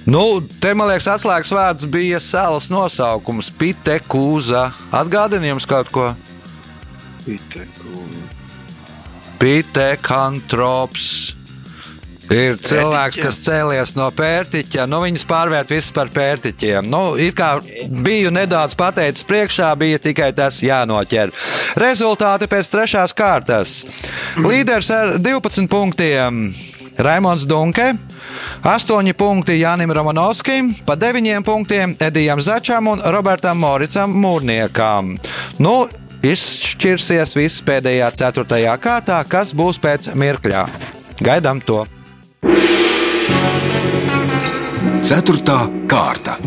Nu, 0.05 0.41
te 0.59 0.73
man 0.75 0.89
liekas, 0.89 1.07
atslēgas 1.07 1.53
vārds 1.55 1.85
bija 1.87 2.19
salas 2.19 2.67
nosaukums- 2.71 3.51
Pitekūza. 3.59 4.71
Atgādini 4.91 5.47
jums 5.53 5.65
kaut 5.65 5.91
ko? 5.91 6.15
Pitekantrops. 9.39 11.33
Ir 12.31 12.55
cilvēks, 12.57 13.19
kas 13.19 13.39
cēlies 13.43 13.91
no 13.97 14.07
pērtiķa, 14.15 14.85
nu 14.89 15.01
viņas 15.03 15.25
pārvērt 15.27 15.73
visus 15.75 15.91
par 15.93 16.07
pērtiķiem. 16.13 16.87
Nu, 16.87 17.15
it 17.19 17.35
kā 17.37 17.57
biju 18.03 18.31
nedaudz 18.33 18.77
pateicis 18.79 19.25
priekšā, 19.27 19.73
bija 19.77 19.99
tikai 20.01 20.31
tas 20.35 20.61
jānoķer. 20.63 21.33
Rezultāti 21.79 22.47
pēc 22.51 22.69
trešās 22.69 23.15
kārtas. 23.17 23.81
Līderis 24.37 24.91
ar 24.93 25.15
12 25.21 25.69
punktiem 25.71 26.47
Raimons 26.97 27.47
Dunke. 27.49 27.93
8 28.63 29.13
punkti 29.17 29.59
Jānim 29.59 29.91
Romanovskim, 29.93 30.71
pa 30.85 30.95
9 30.95 31.43
punktiem 31.45 31.95
Edijam 31.99 32.41
Začam 32.41 32.87
un 32.87 33.01
Robertam 33.13 33.59
Moricam 33.59 34.13
Mūrniekam. 34.13 35.17
Nu, 35.59 35.73
izšķirsies 36.23 37.35
viss 37.37 37.65
pēdējā 37.65 38.09
ceturtajā 38.15 38.77
kārtā, 38.81 39.19
kas 39.27 39.53
būs 39.57 39.81
pēc 39.83 40.13
mirkļa. 40.15 40.65
Gaidām 41.23 41.61
to! 41.65 41.83
Ceturtā 45.03 45.65
kārta. 45.91 46.37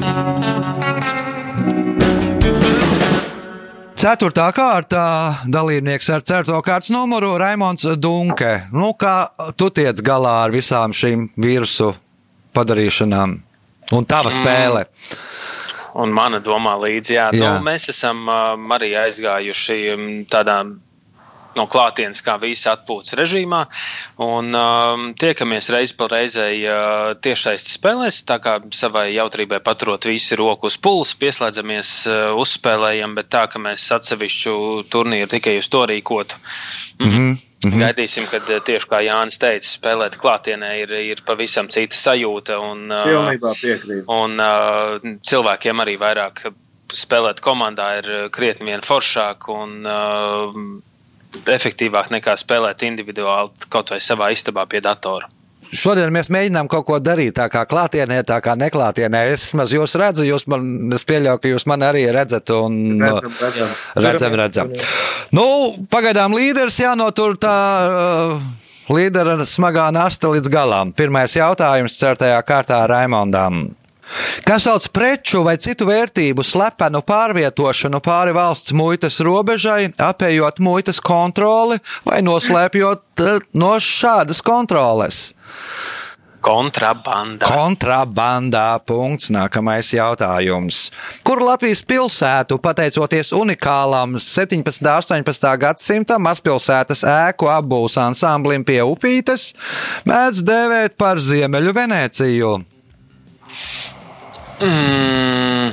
Ceturtā 4.07 4.45
kārtā 4.55 5.05
dalībnieks 5.51 6.13
ar 6.15 6.23
ceturto 6.23 6.61
kārtas 6.63 6.93
numuru 6.95 7.33
Raimons 7.43 7.83
Dunke. 7.99 8.53
Nu, 8.71 8.93
kā 8.95 9.27
tu 9.59 9.67
tiec 9.75 9.99
galā 10.07 10.35
ar 10.45 10.53
visām 10.55 10.93
šīm 10.95 11.25
vīrusu 11.35 11.89
padarīšanām? 12.55 13.33
Un 13.99 14.07
tava 14.07 14.31
spēle. 14.31 14.85
Un 15.99 16.15
mana 16.15 16.39
domā 16.39 16.77
līdzi, 16.85 17.17
jā, 17.17 17.25
jā. 17.35 17.51
Nu, 17.57 17.67
mēs 17.67 17.89
esam 17.91 18.23
um, 18.31 18.71
arī 18.77 18.93
aizgājuši 19.01 19.81
tādā 20.31 20.61
no 21.57 21.67
klātienes, 21.71 22.23
kā 22.25 22.37
visi 22.43 22.69
atpūtas 22.71 23.17
režīmā. 23.19 23.63
Un 24.23 24.53
um, 24.57 25.07
tiekamies 25.19 25.71
reizi 25.73 25.97
pa 25.99 26.09
reizei 26.13 26.61
uh, 26.69 27.15
tiešsaistes 27.23 27.79
spēlēs. 27.79 28.23
Tā 28.29 28.39
kā 28.45 28.59
savai 28.77 29.09
jautrībai 29.15 29.61
paturot 29.65 30.09
visi 30.09 30.39
roku 30.39 30.71
uz 30.71 30.79
pulsa, 30.81 31.17
pieslēdzamies, 31.21 31.93
uh, 32.11 32.21
uzspēlējam, 32.41 33.17
bet 33.19 33.33
tā, 33.35 33.47
ka 33.53 33.63
mēs 33.63 33.89
atsevišķu 33.97 34.57
turnīru 34.93 35.33
tikai 35.33 35.59
uz 35.63 35.71
to 35.73 35.87
rīkotu. 35.89 36.41
Mm 37.01 37.11
-hmm. 37.13 37.43
Gaidīsim, 37.81 38.27
kad 38.31 38.45
uh, 38.51 38.61
tieši 38.63 38.87
kā 38.87 39.01
Jānis 39.03 39.41
teica, 39.41 39.67
spēlēt 39.67 40.19
klātienē 40.21 40.75
ir, 40.83 40.93
ir 40.93 41.23
pavisam 41.27 41.69
cita 41.69 41.97
sajūta. 41.97 42.61
Un, 42.61 42.91
uh, 42.93 43.09
Pilnībā 43.09 43.55
piekrītu. 43.61 44.05
Un 44.13 44.41
uh, 44.41 45.01
cilvēkiem 45.23 45.83
arī 45.83 45.97
vairāk 45.99 46.53
spēlēt 46.93 47.41
komandā 47.41 47.89
ir 47.99 48.11
uh, 48.11 48.29
krietni 48.31 48.71
vien 48.71 48.85
foršāk 48.85 49.49
un 49.49 49.87
uh, 49.87 50.61
efektīvāk 51.45 52.13
nekā 52.15 52.37
spēlēt 52.41 52.85
individuāli 52.87 53.69
kaut 53.73 53.93
vai 53.95 54.01
savā 54.05 54.33
istabā 54.35 54.67
pie 54.71 54.83
datora. 54.85 55.29
Šodien 55.67 56.13
mēs 56.15 56.29
mēģinām 56.31 56.69
kaut 56.71 56.85
ko 56.87 56.99
darīt, 57.03 57.35
tā 57.39 57.49
kā 57.51 57.65
klātienē, 57.67 58.21
tā 58.27 58.37
kā 58.45 58.55
neklātienē. 58.59 59.25
Es 59.33 59.49
maz 59.59 59.73
jūs 59.75 59.97
redzu, 59.99 60.23
jūs 60.27 60.47
man, 60.51 60.63
es 60.95 61.03
pieļauju, 61.09 61.41
ka 61.43 61.51
jūs 61.51 61.67
mani 61.67 61.89
arī 61.89 62.05
redzat. 62.15 62.53
Un, 62.55 63.01
Redzam, 63.03 63.35
redzam. 63.41 63.73
Redzam, 64.05 64.37
redzam. 64.39 64.71
Nu, 65.35 65.49
pagaidām 65.91 66.37
līderis 66.39 66.79
jānotur 66.85 67.35
tā. 67.43 67.57
Uh, 67.91 68.63
Līdera 68.87 69.35
smagā 69.43 69.89
nasta 69.91 70.29
līdz 70.31 70.47
galam. 70.47 70.93
Pirmais 70.95 71.33
jautājums 71.35 71.97
certajā 71.99 72.39
kārtā 72.47 72.85
Raimondam. 72.87 73.65
Kas 74.47 74.67
sauc 74.67 74.87
preču 74.95 75.43
vai 75.47 75.57
citu 75.63 75.89
vērtību 75.89 76.45
slepenu 76.47 77.03
pārvietošanu 77.07 78.01
pāri 78.05 78.35
valsts 78.37 78.75
muitas 78.77 79.19
robežai, 79.25 79.91
apējot 79.99 80.63
muitas 80.63 81.03
kontroli 81.03 81.81
vai 82.07 82.23
noslēpjot 82.27 83.27
eh, 83.27 83.39
no 83.59 83.75
šādas 83.83 84.43
kontroles? 84.47 85.31
Kontrabanda. 86.47 87.43
Kontrabandā. 87.43 88.79
Punkts. 88.87 89.33
Nākamais 89.35 89.91
jautājums. 89.91 90.93
Kur 91.27 91.43
Latvijas 91.43 91.83
pilsētu, 91.83 92.61
pateicoties 92.63 93.33
unikālam 93.35 94.15
17. 94.23 94.87
un 94.87 94.93
18. 95.27 95.51
gadsimta 95.65 96.21
mazpilsētas 96.23 97.03
ēku 97.11 97.51
apbūves 97.51 97.99
ansamblim 97.99 98.63
pie 98.69 98.79
upītes, 98.87 99.51
mēdz 100.07 100.47
dēvēt 100.47 100.97
par 101.01 101.19
Ziemeļu 101.19 101.75
Venēciju? 101.75 102.55
Mm. 104.61 105.73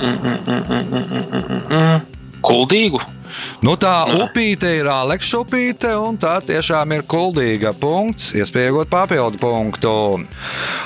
Mm, 0.00 0.18
mm, 0.22 0.38
mm, 0.46 0.62
mm, 0.68 0.84
mm, 0.90 1.42
mm, 1.48 1.62
mm. 1.70 2.00
Kuldīgu. 2.40 3.00
Nu, 3.60 3.74
tā 3.76 3.92
upīte 4.16 4.70
ir 4.78 4.88
Aleksa 4.90 5.40
upīte, 5.42 5.90
un 6.00 6.16
tā 6.20 6.36
tiešām 6.44 6.94
ir 6.96 7.04
kuldīga. 7.08 7.72
Punkts, 7.76 8.30
iespējot 8.38 8.90
papildu 8.90 9.40
punktu. 9.42 9.92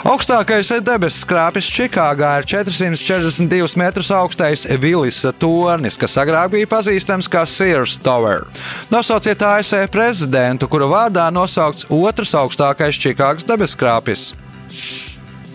Augstākais 0.09 0.73
debesu 0.85 1.23
skrāpis 1.23 1.71
Čikāgā 1.73 2.33
ir 2.41 2.49
442 2.51 3.79
metrus 3.81 4.11
augstais 4.15 4.67
Vilisa 4.83 5.33
tornis, 5.33 5.99
kas 6.01 6.19
agrāk 6.21 6.55
bija 6.57 6.71
pazīstams 6.75 7.31
kā 7.31 7.45
Sears 7.49 7.99
Tower. 8.03 8.47
Nosauciet 8.93 9.45
ASV 9.45 9.87
prezidentu, 9.93 10.69
kura 10.69 10.91
vārdā 10.91 11.29
nosaukts 11.35 11.89
otrs 11.93 12.35
augstākais 12.41 13.01
Čikāgas 13.01 13.47
debesu 13.49 13.79
skrāpis. 13.79 14.33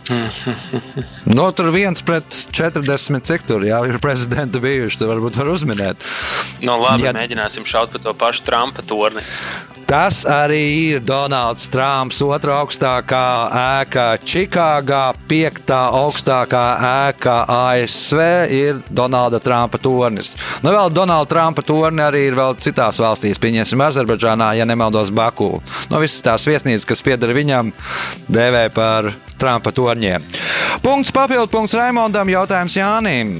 No, 1.38 1.50
tur 1.54 1.70
viens 1.74 2.02
pret 2.06 2.26
40, 2.56 3.22
cik 3.26 3.46
tur 3.48 3.64
jau 3.68 3.82
ir 3.88 4.00
prezidenti 4.02 4.62
bijuši. 4.64 5.00
Tur 5.02 5.12
varbūt 5.14 5.38
var 5.40 5.52
uzminēt. 5.54 6.06
No 6.66 6.76
Nu, 6.76 6.84
labi, 6.84 7.08
ja... 7.08 7.14
mēģināsim 7.16 7.68
šaut 7.68 7.94
pa 7.94 8.02
to 8.04 8.14
pašu 8.18 8.44
Trumpa 8.48 8.84
torni. 8.86 9.24
Tas 9.90 10.20
arī 10.30 10.66
ir 10.94 11.00
Donalds 11.02 11.64
Trumps, 11.74 12.20
otrā 12.22 12.60
augstākā 12.62 13.24
ēka 13.58 14.04
Čikāgā, 14.22 15.16
piektā 15.26 15.80
augstākā 15.98 16.62
ēka 17.10 17.40
ASV 17.50 18.22
ir 18.54 18.84
Donalda 18.94 19.42
Trumpa 19.42 19.82
tornis. 19.82 20.36
Nu, 20.62 20.70
vēl 20.70 20.94
Donalda 20.94 21.32
Trumpa 21.34 21.66
torni 21.66 22.06
arī 22.06 22.28
ir 22.30 22.38
vēl 22.38 22.54
citās 22.62 23.02
valstīs, 23.02 23.42
pieņemsim, 23.42 23.82
Azerbaidžānā, 23.82 24.52
ja 24.62 24.70
nemaldos 24.70 25.10
Baku. 25.10 25.56
Nu, 25.90 26.06
visas 26.06 26.22
tās 26.22 26.46
viesnīcas, 26.46 26.86
kas 26.86 27.02
pieder 27.02 27.34
viņam, 27.34 27.74
dēvē 28.30 28.68
par 28.78 29.10
Trumpa 29.42 29.74
torņiem. 29.74 30.22
Punkts 30.86 31.10
papildu 31.18 31.50
punkts 31.50 31.74
Raimondam, 31.74 32.30
jautājums 32.30 32.78
Jānim. 32.78 33.40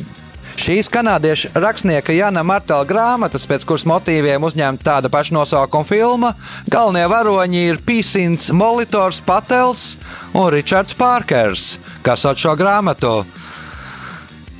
Šīs 0.60 0.90
kanādiešu 0.92 1.54
rakstnieka 1.56 2.12
Jana 2.12 2.42
Martela 2.44 2.84
grāmatas, 2.84 3.46
pēc 3.48 3.64
kuras 3.64 3.86
motīviem 3.88 4.44
uzņemta 4.44 4.84
tāda 4.84 5.12
paša 5.12 5.32
nosaukuma 5.38 5.88
filma, 5.88 6.32
galvenie 6.68 7.06
varoņi 7.08 7.62
ir 7.70 7.78
Pīsins 7.86 8.50
Molitors 8.52 9.22
Patels 9.24 9.94
un 10.36 10.50
Ričards 10.52 10.98
Pārkers. 11.00 11.78
Kas 12.04 12.26
sauc 12.26 12.42
šo 12.44 12.58
grāmatu? 12.60 13.22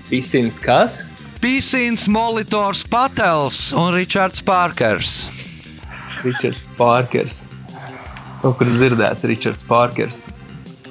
Pisins 0.08 0.62
kas? 0.64 1.02
Pīsins 1.44 2.08
Molitors 2.08 2.86
Patels 2.88 3.60
un 3.76 3.92
Ričards 3.98 4.40
Pārkers. 4.48 5.18
Ričards 6.24 6.64
Pārkers. 6.80 7.44
Kaut 8.40 8.56
kur 8.62 8.72
dzirdēts 8.72 9.28
Ričards 9.28 9.68
Pārkers. 9.68 10.30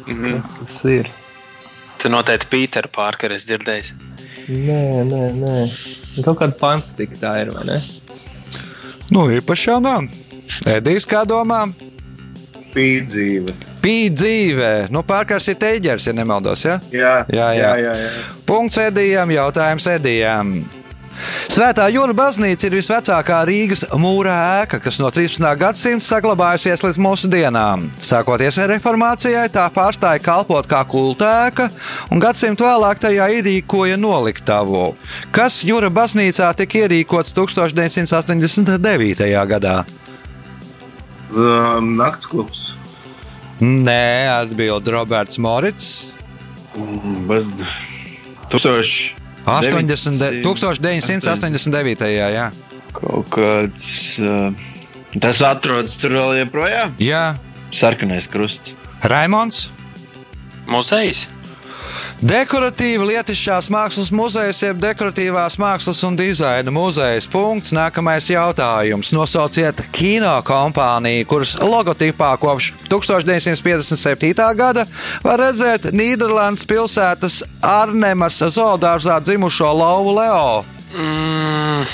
Mhm. 0.04 0.44
Kas 0.44 0.60
tas 0.60 0.84
ir? 0.98 1.10
Tu 1.96 2.12
noteikti 2.12 2.52
Pīteru 2.52 2.92
Pārkeru 2.92 3.40
esi 3.40 3.54
dzirdējis. 3.54 3.92
Nē, 4.48 4.82
nē, 5.04 5.22
nē. 5.37 5.56
Kaut 6.24 6.38
kāda 6.40 6.56
panstika 6.58 7.18
tā 7.20 7.34
ir, 7.42 7.52
vai 7.52 7.66
ne? 7.68 7.78
Nu, 9.12 9.26
īpaši 9.32 9.70
jau 9.70 9.78
nav. 9.84 10.08
Edijs, 10.68 11.06
kā 11.08 11.24
domā? 11.28 11.66
Pīdzīve. 12.72 13.54
Pīdzīve 13.82 14.08
dzīve. 14.18 14.70
Nu, 14.92 15.02
Pārkers 15.06 15.48
ir 15.52 15.56
teiģers, 15.61 16.08
ja 16.11 16.14
nemaldos. 16.16 16.64
Ja? 16.66 16.78
Jā, 16.92 17.12
Jā, 17.32 17.46
jā. 17.56 17.70
jā, 17.78 17.84
jā, 17.84 17.94
jā. 18.04 18.11
Punkts 18.48 18.78
Edijam, 18.82 19.30
jautājums 19.32 19.87
Edijam. 19.92 20.52
Svētā 21.48 21.88
Jūra 21.92 22.14
baznīca 22.16 22.68
ir 22.68 22.76
visvecākā 22.78 23.40
Rīgas 23.48 23.85
mūra 23.98 24.35
ēka, 24.62 24.78
kas 24.85 25.00
no 25.02 25.11
13. 25.14 25.42
gadsimta 25.59 26.04
saglabājusies 26.04 26.85
līdz 26.85 27.00
mūsu 27.02 27.31
dienām. 27.33 27.88
Sākoties 27.98 28.59
ar 28.62 28.70
reformācijai, 28.74 29.46
tā 29.52 29.64
pārstāja 29.74 30.22
kalpot 30.22 30.68
kā 30.70 30.85
kultēka, 30.88 31.68
un 32.12 32.22
gadsimtu 32.22 32.66
vēlāk 32.68 33.02
tajā 33.02 33.28
ierīkoja 33.38 33.98
noliktavu, 34.00 34.94
kas 35.35 35.62
Jūra 35.66 35.90
baznīcā 35.92 36.52
tika 36.62 36.85
ierīkots 36.85 37.35
1989. 37.37 39.28
gadā. 39.52 39.76
Naktsklubs. 41.28 42.72
Nē, 43.61 44.31
atbild 44.31 44.87
Roberts 44.94 45.38
Morits. 45.42 46.12
Tūkstoši 48.48 49.17
80, 49.48 50.42
1989. 50.44 52.08
Jā, 52.37 52.48
kaut 52.96 53.28
kāds. 53.32 53.88
Uh, 54.20 54.52
tas 55.22 55.40
atrodas 55.44 55.96
tur 56.00 56.16
vēl 56.18 56.42
joprojām. 56.44 56.94
jā. 57.02 57.37
Sarkanais 57.74 58.24
krusts. 58.32 58.72
Raimons. 59.04 59.68
Muzejs. 60.68 61.26
Dekoratīva 62.18 63.04
lietišķās 63.07 63.68
mākslas 63.70 64.09
muzejs, 64.11 64.59
jeb 64.64 64.81
dekoratīvās 64.83 65.54
mākslas 65.62 66.00
un 66.02 66.16
dizaina 66.18 66.72
muzejs. 66.74 67.28
Punkts. 67.31 67.70
Nākamais 67.76 68.26
jautājums. 68.26 69.12
Nosauciet 69.14 69.85
kino 69.94 70.33
kompāniju, 70.42 71.28
kuras 71.31 71.54
logotipā 71.62 72.33
kopš 72.42 72.72
1957. 72.90 74.35
gada 74.59 74.88
var 75.22 75.38
redzēt 75.44 75.92
Nīderlandes 75.94 76.66
pilsētas 76.66 77.44
Arnemas 77.62 78.42
zoodārzā 78.42 79.20
dzimušo 79.22 79.70
lauvu 79.78 80.18
Leo. 80.18 80.50
Mm. 80.98 81.87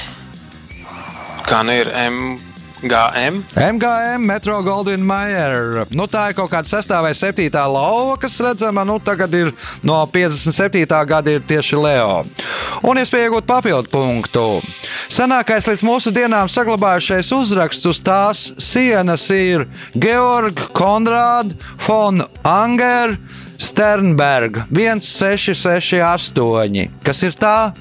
Kā 1.45 1.61
ir 1.77 1.93
MGM? 2.85 3.41
MGM, 3.57 4.27
Metro 4.27 4.63
Goldwyn 4.63 5.01
Mayer. 5.01 5.87
Nu, 5.97 6.05
tā 6.05 6.29
ir 6.29 6.37
kaut 6.37 6.53
kāda 6.53 6.69
sastāvā 6.69 7.09
vai 7.09 7.17
septītā 7.17 7.65
lauva, 7.71 8.19
kas 8.21 8.37
redzama. 8.45 8.85
Nu, 8.85 8.99
tagad 9.01 9.33
ir 9.33 9.57
no 9.81 10.05
57. 10.13 10.85
gada 11.09 11.33
ir 11.33 11.41
tieši 11.49 11.81
Leo. 11.81 12.29
Un 12.85 13.01
iespēja 13.01 13.31
iegūt 13.31 13.49
papildu 13.49 13.89
punktu. 13.89 14.61
Senākais 15.09 15.65
līdz 15.71 15.81
mūsu 15.87 16.13
dienām 16.13 16.49
saglabājušais 16.53 17.33
uzraksts 17.33 17.87
uz 17.89 18.01
tās 18.05 18.53
sienas 18.61 19.25
ir 19.33 19.65
Georg 19.97 20.61
Konrāds 20.77 21.57
von 21.87 22.21
Anger 22.45 23.17
Sternberg 23.57 24.61
1668. 24.69 27.01
Kas 27.01 27.25
ir 27.25 27.33
tā? 27.41 27.73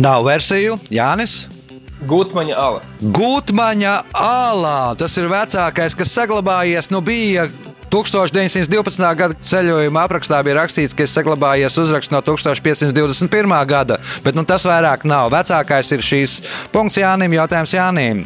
Nav 0.00 0.24
versiju, 0.24 0.80
Jānis. 0.90 1.53
Gutmaņa 2.02 2.56
ala. 2.58 2.80
Gutmaņa 3.00 3.94
alā. 4.18 4.94
Tas 4.98 5.14
ir 5.20 5.28
vecākais, 5.30 5.94
kas 5.96 6.14
saglabājies. 6.16 6.90
Nu, 6.90 7.00
bija 7.04 7.46
1912. 7.94 9.14
gada 9.14 9.36
ceļojuma 9.38 10.02
aprakstā 10.08 10.40
bija 10.42 10.58
rakstīts, 10.58 10.96
ka 10.96 11.04
ir 11.06 11.10
saglabājies 11.12 11.76
uzraksts 11.78 12.10
no 12.10 12.18
1521. 12.26 13.54
gada, 13.70 14.00
bet 14.24 14.34
nu, 14.34 14.42
tas 14.42 14.66
vairāk 14.66 15.04
nav. 15.06 15.30
Vecākais 15.34 15.92
ir 15.94 16.02
šīs 16.02 16.40
punkts 16.74 16.98
Jānim, 16.98 17.36
jautājums 17.38 17.74
Jānim. 17.76 18.24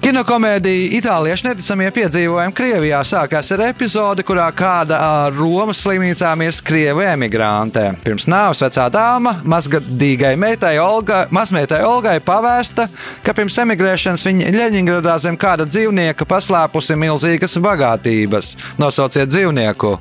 Kinokomēdija 0.00 0.94
Itāliešu 0.96 1.44
neticamie 1.50 1.90
piedzīvojumi 1.92 2.56
Krievijā 2.56 3.02
sākās 3.04 3.50
ar 3.52 3.66
epizodi, 3.66 4.24
kurā 4.24 4.46
kāda 4.56 4.96
Romas 5.34 5.82
slimnīcā 5.84 6.30
mirs 6.40 6.62
krievu 6.64 7.04
emigrante. 7.04 7.84
Pirms 8.00 8.24
nāves 8.30 8.64
vecā 8.64 8.86
dāma 8.94 9.34
mazgadīgai 9.44 10.32
meitai 10.40 10.78
Olga, 10.80 11.26
mazmeitai 11.36 11.82
Olgai 11.84 12.16
pavēsta, 12.24 12.88
ka 13.26 13.36
pirms 13.36 13.60
emigrēšanas 13.66 14.24
viņa 14.30 14.56
Ļeņingradā 14.56 15.18
zem 15.20 15.36
kāda 15.40 15.68
dzīvnieka 15.68 16.24
paslēpusi 16.32 16.96
milzīgas 16.96 17.60
bagātības. 17.60 18.54
Nosauciet 18.78 19.28
dzīvnieku! 19.32 19.96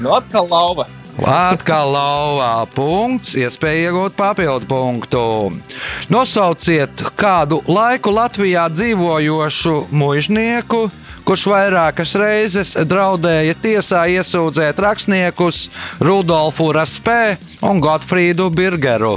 Nu, 0.00 0.12
atkal 0.12 0.48
lauva. 0.50 0.84
Atkal 1.24 1.94
lauvā 1.94 2.66
punkts, 2.76 3.32
iespēja 3.40 3.88
iegūt 3.88 4.16
papildu 4.18 4.68
punktu. 4.68 5.22
Nosauciet 6.12 7.00
kādu 7.16 7.62
laiku 7.64 8.12
Latvijā 8.12 8.66
dzīvojošu 8.68 9.86
mužnieku, 9.96 10.82
kurš 11.24 11.46
vairākas 11.48 12.12
reizes 12.20 12.74
draudēja 12.84 13.56
tiesā 13.64 14.04
iesūdzēt 14.18 14.82
rakstniekus 14.84 15.70
Rudolfu 16.04 16.68
Raspē 16.76 17.38
un 17.64 17.80
Gotfrīdu 17.80 18.50
Birgeru. 18.52 19.16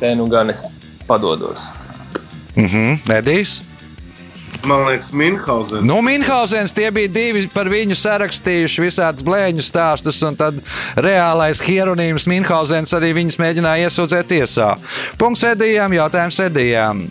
Te 0.00 0.12
nu 0.18 0.26
gan 0.28 0.50
es 0.50 0.66
padodos. 1.06 1.70
Mhm, 2.56 3.06
Edijs. 3.14 3.60
Man 4.64 4.86
liekas, 4.86 5.12
Minhausen. 5.12 5.84
Nu, 5.86 6.00
Minhausens 6.02 6.74
tie 6.76 6.88
bija 6.94 7.10
divi 7.12 7.44
par 7.52 7.68
viņu 7.70 7.96
sarakstījuši 7.98 8.86
visādus 8.86 9.26
blēņu 9.26 9.64
stāstus, 9.64 10.22
un 10.26 10.38
tad 10.38 10.58
reālais 10.96 11.62
hieronīms 11.66 12.28
Minhausens 12.30 12.94
arī 12.96 13.12
viņus 13.20 13.38
mēģināja 13.42 13.90
iesūdzēt 13.90 14.32
tiesā. 14.32 14.72
Punkts 15.20 15.46
Edijam, 15.52 15.94
jautājums 15.96 16.40
Edijam. 16.46 17.06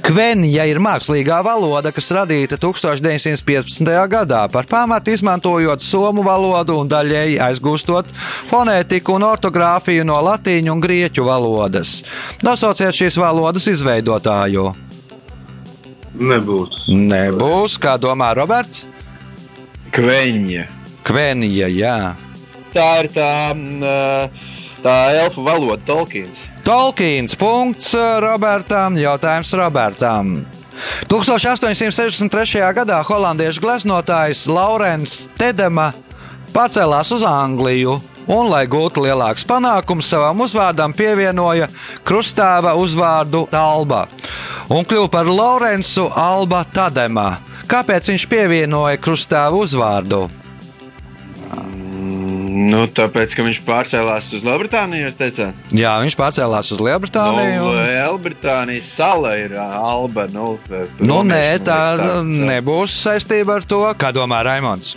Kvenja 0.00 0.64
ir 0.68 0.80
mākslīgā 0.80 1.42
valoda, 1.44 1.92
kas 1.92 2.08
radīta 2.16 2.56
1915. 2.60 3.92
gadā 4.08 4.46
par 4.52 4.68
pamatu 4.70 5.12
izmantojot 5.12 5.84
somu 5.84 6.24
valodu 6.24 6.78
un 6.80 6.88
daļēji 6.88 7.36
aizgūstot 7.50 8.08
fonētiku 8.48 9.18
un 9.18 9.28
ortogrāfiju 9.28 10.08
no 10.08 10.18
latīņu 10.30 10.72
un 10.72 10.84
grieķu 10.84 11.28
valodas. 11.28 11.98
Nosauciet 12.46 12.96
šīs 12.96 13.20
valodas 13.20 13.68
izveidotāju. 13.68 14.87
Nebūs. 16.14 16.86
Nebūs, 16.88 17.76
kā 17.82 17.96
domā 18.00 18.32
Roberts? 18.38 18.86
Kveņa. 19.94 20.66
Kvenija, 21.06 21.68
jā. 21.72 21.98
Tā 22.74 22.88
ir 23.02 23.08
tā, 23.14 23.32
mm, 23.54 24.30
tā 24.84 24.96
elfu 25.22 25.44
valoda, 25.46 25.80
Tolkiens. 25.86 26.44
Tolkiens. 26.64 27.36
Punkts 27.38 27.94
Robertam. 28.20 28.96
Jautājums 29.00 29.52
Robertam. 29.56 30.34
1863. 31.08 32.60
gadā 32.76 33.00
holandiešu 33.02 33.62
gleznotājs 33.64 34.44
Laurens 34.46 35.26
Tedema 35.38 35.90
pacēlās 36.54 37.10
uz 37.16 37.24
Angliju 37.26 37.96
un, 38.28 38.50
lai 38.52 38.66
gūtu 38.70 39.02
lielākus 39.02 39.46
panākumus, 39.48 40.10
savam 40.12 40.44
uzvārdam 40.44 40.92
pievienoja 40.94 41.70
krustāva 42.06 42.76
uzvārdu 42.78 43.46
Alba 43.56 44.04
un 44.68 44.84
kļuva 44.84 45.08
par 45.12 45.26
Laurensu 45.30 46.08
Alba 46.16 46.64
Tademā. 46.64 47.38
Kāpēc 47.68 48.08
viņš 48.12 48.26
pievienoja 48.30 48.96
krustāva 49.00 49.56
uzvārdu? 49.60 50.26
Nu, 52.68 52.82
tāpēc, 52.92 53.32
ka 53.36 53.44
viņš 53.46 53.58
pārcēlās 53.64 54.26
uz 54.34 54.42
Lielbritāniju, 54.44 55.06
jūs 55.06 55.16
teicāt? 55.16 55.60
Jā, 55.78 55.92
viņš 56.02 56.16
pārcēlās 56.18 56.72
uz 56.74 56.80
Lielbritāniju. 56.82 57.60
Nu, 57.62 57.68
un- 57.70 57.78
Lielbritānijas 57.86 58.88
sala 58.96 59.36
ir 59.40 59.54
Alba. 59.56 60.26
Nu, 60.32 60.58
Nu, 60.98 61.22
nē, 61.24 61.58
tā 61.64 61.78
nebūs 62.24 62.96
saistība 63.04 63.56
ar 63.60 63.62
to, 63.68 63.80
kā 63.94 64.12
domā 64.12 64.42
Raimons. 64.44 64.96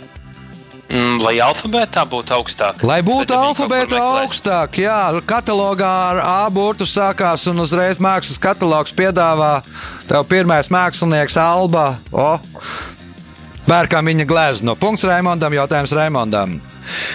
Mm, 0.92 1.22
lai 1.24 1.38
alfabētā 1.40 2.02
būtu 2.04 2.34
augstāk. 2.36 2.82
Lai 2.84 2.98
būtu 3.00 3.32
meklē. 3.70 4.00
augstāk, 4.20 4.76
jā, 4.84 4.98
katalogā 5.24 5.88
ar 5.88 6.18
A 6.20 6.50
burtu 6.52 6.84
sākās 6.84 7.46
un 7.48 7.64
uzreiz 7.64 7.96
mākslas 7.96 8.36
katalogs 8.42 8.92
piedāvā 8.92 9.62
tev 10.04 10.26
pirmais 10.28 10.68
mākslinieks 10.68 11.38
Alba. 11.40 11.96
O, 12.12 12.36
Pērkam 13.64 14.04
viņa 14.10 14.26
gleznu. 14.28 14.74
Punkts 14.76 15.06
Raimondam, 15.08 15.54
jautājums 15.54 15.94
Raimondam. 15.96 16.58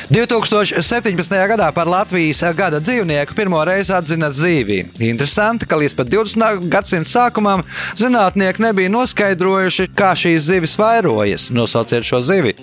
2017. 0.10 1.38
gadā 1.52 1.68
par 1.76 1.92
Latvijas 1.92 2.42
gada 2.58 2.80
dzīvnieku 2.82 3.36
pirmo 3.38 3.60
reizi 3.68 3.94
atzina 3.94 4.32
zīvi. 4.34 4.80
Interesanti, 5.06 5.68
ka 5.70 5.78
līdz 5.78 6.00
pat 6.00 6.10
20. 6.10 6.70
gadsimta 6.72 7.12
sākumam 7.12 7.66
zinātnieki 8.00 8.64
nebija 8.64 8.90
noskaidrojuši, 8.96 9.92
kā 9.94 10.16
šīs 10.18 10.48
zivis 10.50 10.78
vairojas. 10.82 11.52
Nosauciet 11.54 12.08
šo 12.08 12.24
zivi! 12.26 12.56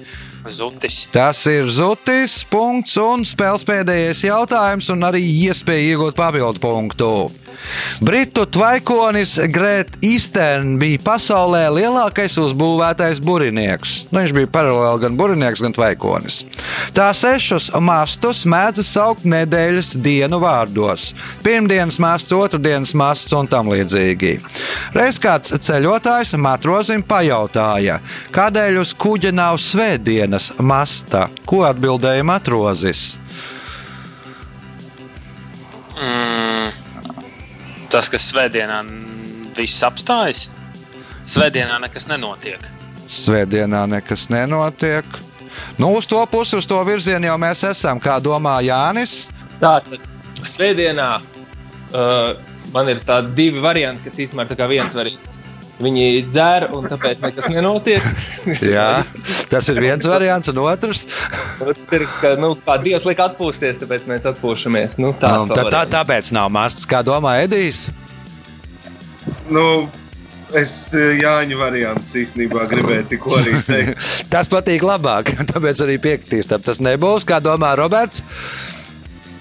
Zutis. 0.52 1.06
Tas 1.12 1.38
ir 1.48 1.70
zutis, 1.72 2.42
punkts 2.50 2.98
un 3.00 3.24
spēles 3.24 3.64
pēdējais 3.64 4.24
jautājums, 4.26 4.90
un 4.92 5.06
arī 5.08 5.22
iespēja 5.48 5.94
iegūt 5.94 6.18
papildu 6.18 6.60
punktu. 6.60 7.10
Britu 8.04 8.44
tvaikonis 8.46 9.36
Grēta 9.52 9.98
Eastern 10.04 10.76
bija 10.80 11.00
pasaulē 11.04 11.62
lielākais 11.74 12.36
uzbūvētais 12.42 13.22
burinieks. 13.24 13.94
Nu, 14.10 14.20
viņš 14.20 14.34
bija 14.36 14.50
paralēli 14.54 15.04
gan 15.06 15.18
burinieks, 15.18 15.62
gan 15.64 15.74
tvaikonis. 15.76 16.42
Tā 16.96 17.08
sešus 17.16 17.70
mastus 17.80 18.44
mēdz 18.50 18.82
saukt 18.86 19.26
nedēļas 19.28 19.94
dienu 20.04 20.40
vārdos. 20.42 21.12
Pirmdienas 21.46 22.00
masts, 22.02 22.34
otrdienas 22.36 22.94
masts 22.98 23.34
un 23.36 23.48
tam 23.50 23.72
līdzīgi. 23.72 24.36
Reiz 24.94 25.18
kāds 25.22 25.54
ceļotājs 25.64 26.34
matrozim 26.40 27.02
pajautāja, 27.06 28.00
kādēļ 28.34 28.80
uz 28.82 28.94
kuģa 28.98 29.34
nav 29.34 29.58
svētdienas 29.62 30.52
masta. 30.60 31.28
Ko 31.48 31.64
atbildēja 31.68 32.24
matrozis? 32.26 33.14
Mm, 35.94 36.83
tas, 37.94 38.10
kas 38.10 38.26
svētdienā 38.32 38.80
viss 39.54 39.82
apstājas, 39.86 40.48
svētdienā 41.28 41.78
nekas 41.84 42.08
nenotiek. 42.10 42.62
Svētdienā 43.04 43.84
nekas 43.90 44.26
nenotiek. 44.32 45.06
Nu, 45.78 45.92
uz 45.94 46.08
to 46.10 46.18
pusi, 46.26 46.56
uz 46.58 46.66
to 46.66 46.80
virzienu 46.86 47.28
jau 47.28 47.36
mēs 47.38 47.62
esam, 47.68 48.00
kā 48.02 48.16
domā 48.22 48.56
Jānis. 48.66 49.28
Tā 49.60 49.76
tad 49.86 50.08
svētdienā 50.42 51.08
uh, 51.20 52.34
man 52.74 52.90
ir 52.90 53.04
tādi 53.06 53.30
divi 53.38 53.62
varianti, 53.62 54.08
kas 54.08 54.18
īstenībā 54.24 54.48
ir 54.50 54.68
viens 54.72 54.98
variants. 54.98 55.33
Viņi 55.82 56.04
dzer, 56.28 56.68
un 56.76 56.86
tāpēc 56.86 57.24
nekas 57.24 57.48
nenotiek. 57.50 58.04
Jā, 58.76 59.02
tas 59.50 59.70
ir 59.72 59.80
viens 59.82 60.06
variants, 60.06 60.52
un 60.52 60.60
otrs. 60.62 61.02
Ir, 61.66 62.06
ka, 62.20 62.36
nu, 62.38 62.52
Dievs 62.84 63.08
liek 63.08 63.22
atpūsties, 63.24 63.80
tāpēc 63.82 64.06
mēs 64.10 64.28
atpūšamies. 64.30 65.00
Nu, 65.02 65.10
tā, 65.18 65.32
Um, 65.42 65.50
tā, 65.50 65.66
tā, 65.72 65.82
tāpēc 65.90 66.30
nav 66.36 66.52
masts, 66.54 66.86
kā 66.86 67.02
domā 67.06 67.40
Edijs. 67.42 67.88
Nu, 69.50 69.88
es 70.54 70.76
Jāņa 70.94 71.58
variants 71.58 72.14
īstenībā 72.22 72.68
gribēju 72.70 73.08
tikko 73.10 73.34
arī 73.40 73.58
teikt. 73.66 74.06
Tas 74.34 74.50
patīk 74.52 74.84
labāk, 74.86 75.34
tāpēc 75.52 75.82
arī 75.84 75.98
piekritīs. 76.06 76.48
tam 76.50 76.62
Tas 76.64 76.80
nebūs, 76.84 77.26
kā 77.28 77.42
domā 77.42 77.74
Roberts. 77.80 78.22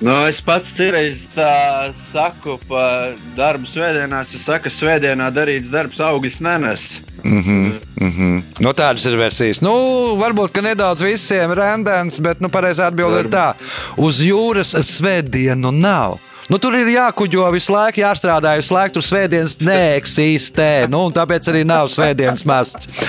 Nu, 0.01 0.15
es 0.27 0.41
pats 0.43 0.73
citreiz 0.75 1.21
tā 1.35 1.91
saku 2.11 2.57
par 2.67 3.13
darbu 3.37 3.69
svētdienās. 3.71 4.33
Es 4.35 4.45
saku, 4.47 4.67
ka 4.67 4.73
svētdienā 4.73 5.29
darīts 5.35 5.71
darbs 5.71 6.01
augļus 6.03 6.41
nenes. 6.43 6.81
Mm 7.23 7.41
-hmm, 7.41 7.71
mm 8.01 8.11
-hmm. 8.11 8.41
Nu, 8.59 8.73
tādas 8.73 9.05
ir 9.05 9.17
versijas. 9.17 9.61
Nu, 9.61 9.71
varbūt 10.19 10.51
ka 10.51 10.61
nedaudz 10.61 11.01
visiem 11.01 11.51
rēmdens, 11.51 12.21
bet 12.21 12.41
nu, 12.41 12.49
pareizā 12.49 12.87
atbilde 12.87 13.19
ir 13.19 13.29
tā. 13.29 13.53
Uz 13.97 14.21
jūras 14.21 14.75
svētdienu 14.75 15.71
nav. 15.71 16.19
Nu, 16.51 16.59
tur 16.59 16.75
ir 16.75 16.89
jākuģo 16.91 17.47
visu 17.55 17.71
laiku, 17.73 18.01
jāstrādā 18.03 18.57
visu 18.59 18.75
laiku. 18.75 18.97
Tur 18.97 19.05
svētdienas 19.07 19.57
neeksistē. 19.63 20.85
Nu, 20.91 21.05
un 21.07 21.15
tāpēc 21.15 21.47
arī 21.51 21.63
nav 21.67 21.89
svētdienas 21.93 22.43
masts. 22.49 23.03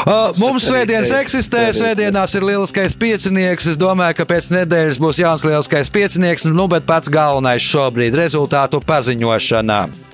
Uh, 0.00 0.30
mums 0.40 0.64
svētdienas 0.64 1.12
eksistē. 1.20 1.66
Svētdienās 1.76 2.36
ir 2.38 2.46
lieliskais 2.48 2.96
piecinieks. 3.00 3.72
Es 3.74 3.80
domāju, 3.80 4.20
ka 4.20 4.28
pēc 4.32 4.52
nedēļas 4.56 5.00
būs 5.02 5.20
jauns 5.20 5.44
lieliskais 5.46 5.92
piecinieks. 5.92 6.48
Nu, 6.50 6.70
bet 6.72 6.88
pats 6.88 7.12
galvenais 7.12 7.64
šobrīd 7.64 8.16
rezultātu 8.16 8.80
paziņošana. 8.88 10.09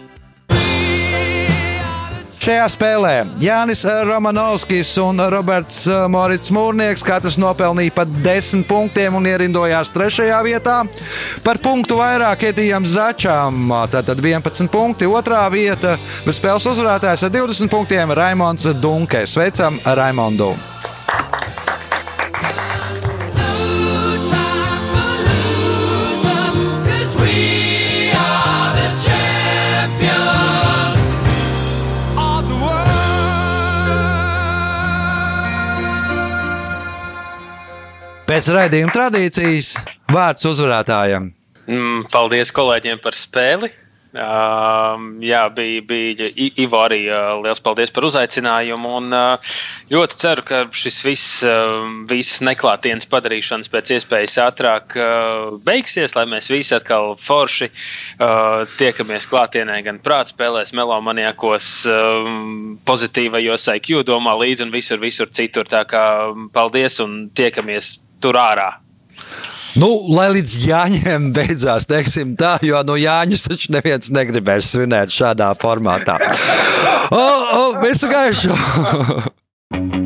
Šajā 2.47 2.67
spēlē 2.71 3.13
Jānis 3.43 3.81
Romanovskis 4.07 4.93
un 5.03 5.19
Roberts 5.33 5.81
Morits 6.15 6.53
Mūrnieks 6.55 7.03
katrs 7.03 7.41
nopelnīja 7.43 7.91
pa 7.97 8.05
10 8.07 8.63
punktiem 8.69 9.17
un 9.19 9.27
ierindojās 9.27 9.91
trešajā 9.91 10.37
vietā. 10.47 10.77
Par 11.43 11.59
punktu 11.59 11.99
vairāk 11.99 12.47
Edijam 12.53 12.87
Začam, 12.87 13.75
tātad 13.91 14.23
11 14.23 14.71
punkti. 14.71 15.11
Otrā 15.11 15.43
vieta, 15.51 15.97
bet 16.23 16.39
spēles 16.39 16.71
uzvarētājs 16.71 17.27
ar 17.27 17.35
20 17.35 17.75
punktiem 17.75 18.15
Raimons 18.15 18.71
Dunke. 18.79 19.27
Sveicam 19.27 19.83
Raimondu! 19.83 20.55
Pēc 38.37 38.51
raidījuma 38.53 38.93
tradīcijas 38.93 39.69
vārds 40.13 40.45
uzvarētājam. 40.45 41.31
Mm, 41.65 42.03
paldies 42.13 42.51
kolēģiem 42.53 42.99
par 43.01 43.17
spēli. 43.17 43.71
Um, 44.17 45.19
jā, 45.21 45.43
bija, 45.53 45.83
bija 45.85 46.29
Ivo 46.57 46.79
arī 46.81 47.03
uh, 47.11 47.37
liels 47.45 47.61
paldies 47.61 47.93
par 47.93 48.07
uzaicinājumu. 48.09 48.93
Un, 49.01 49.11
uh, 49.13 49.57
ļoti 49.93 50.19
ceru, 50.21 50.45
ka 50.47 50.61
šis 50.73 51.01
viss, 51.05 51.35
uh, 51.45 51.85
visas 52.09 52.41
neklātienes 52.47 53.09
padarīšanas 53.13 53.71
pēc 53.73 53.93
iespējas 53.99 54.39
ātrāk 54.47 54.97
uh, 54.97 55.59
beigsies, 55.67 56.17
lai 56.17 56.25
mēs 56.31 56.49
visi 56.53 56.75
atkal 56.77 57.15
forši 57.21 57.69
uh, 57.69 58.65
tiekamies 58.79 59.29
klātienē, 59.31 59.83
gan 59.87 60.01
prāta 60.05 60.33
spēlēs, 60.33 60.73
melomaniakos, 60.77 61.69
um, 61.93 62.79
pozitīvajos 62.89 63.69
IQ 63.77 64.03
domā 64.09 64.37
līdzi 64.41 64.67
un 64.67 64.75
visur, 64.75 65.03
visur 65.03 65.31
citur. 65.31 65.69
Tā 65.69 65.85
kā 65.91 66.07
um, 66.31 66.49
paldies 66.55 67.01
un 67.05 67.27
tiekamies 67.37 67.99
tur 68.25 68.41
ārā. 68.41 68.73
Nu, 69.77 69.91
lai 70.17 70.31
līdz 70.39 70.55
Jāņiem 70.71 71.31
beidzās, 71.37 71.89
teiksim 71.89 72.35
tā, 72.41 72.57
jo 72.65 72.81
no 72.87 72.97
Jāņus 73.01 73.49
taču 73.51 73.75
neviens 73.77 74.13
negribēs 74.15 74.73
svinēt 74.73 75.13
šādā 75.13 75.53
formātā. 75.61 76.19
O, 77.13 77.23
o, 77.61 77.65
visu 77.85 78.11
gaišu! 78.13 78.57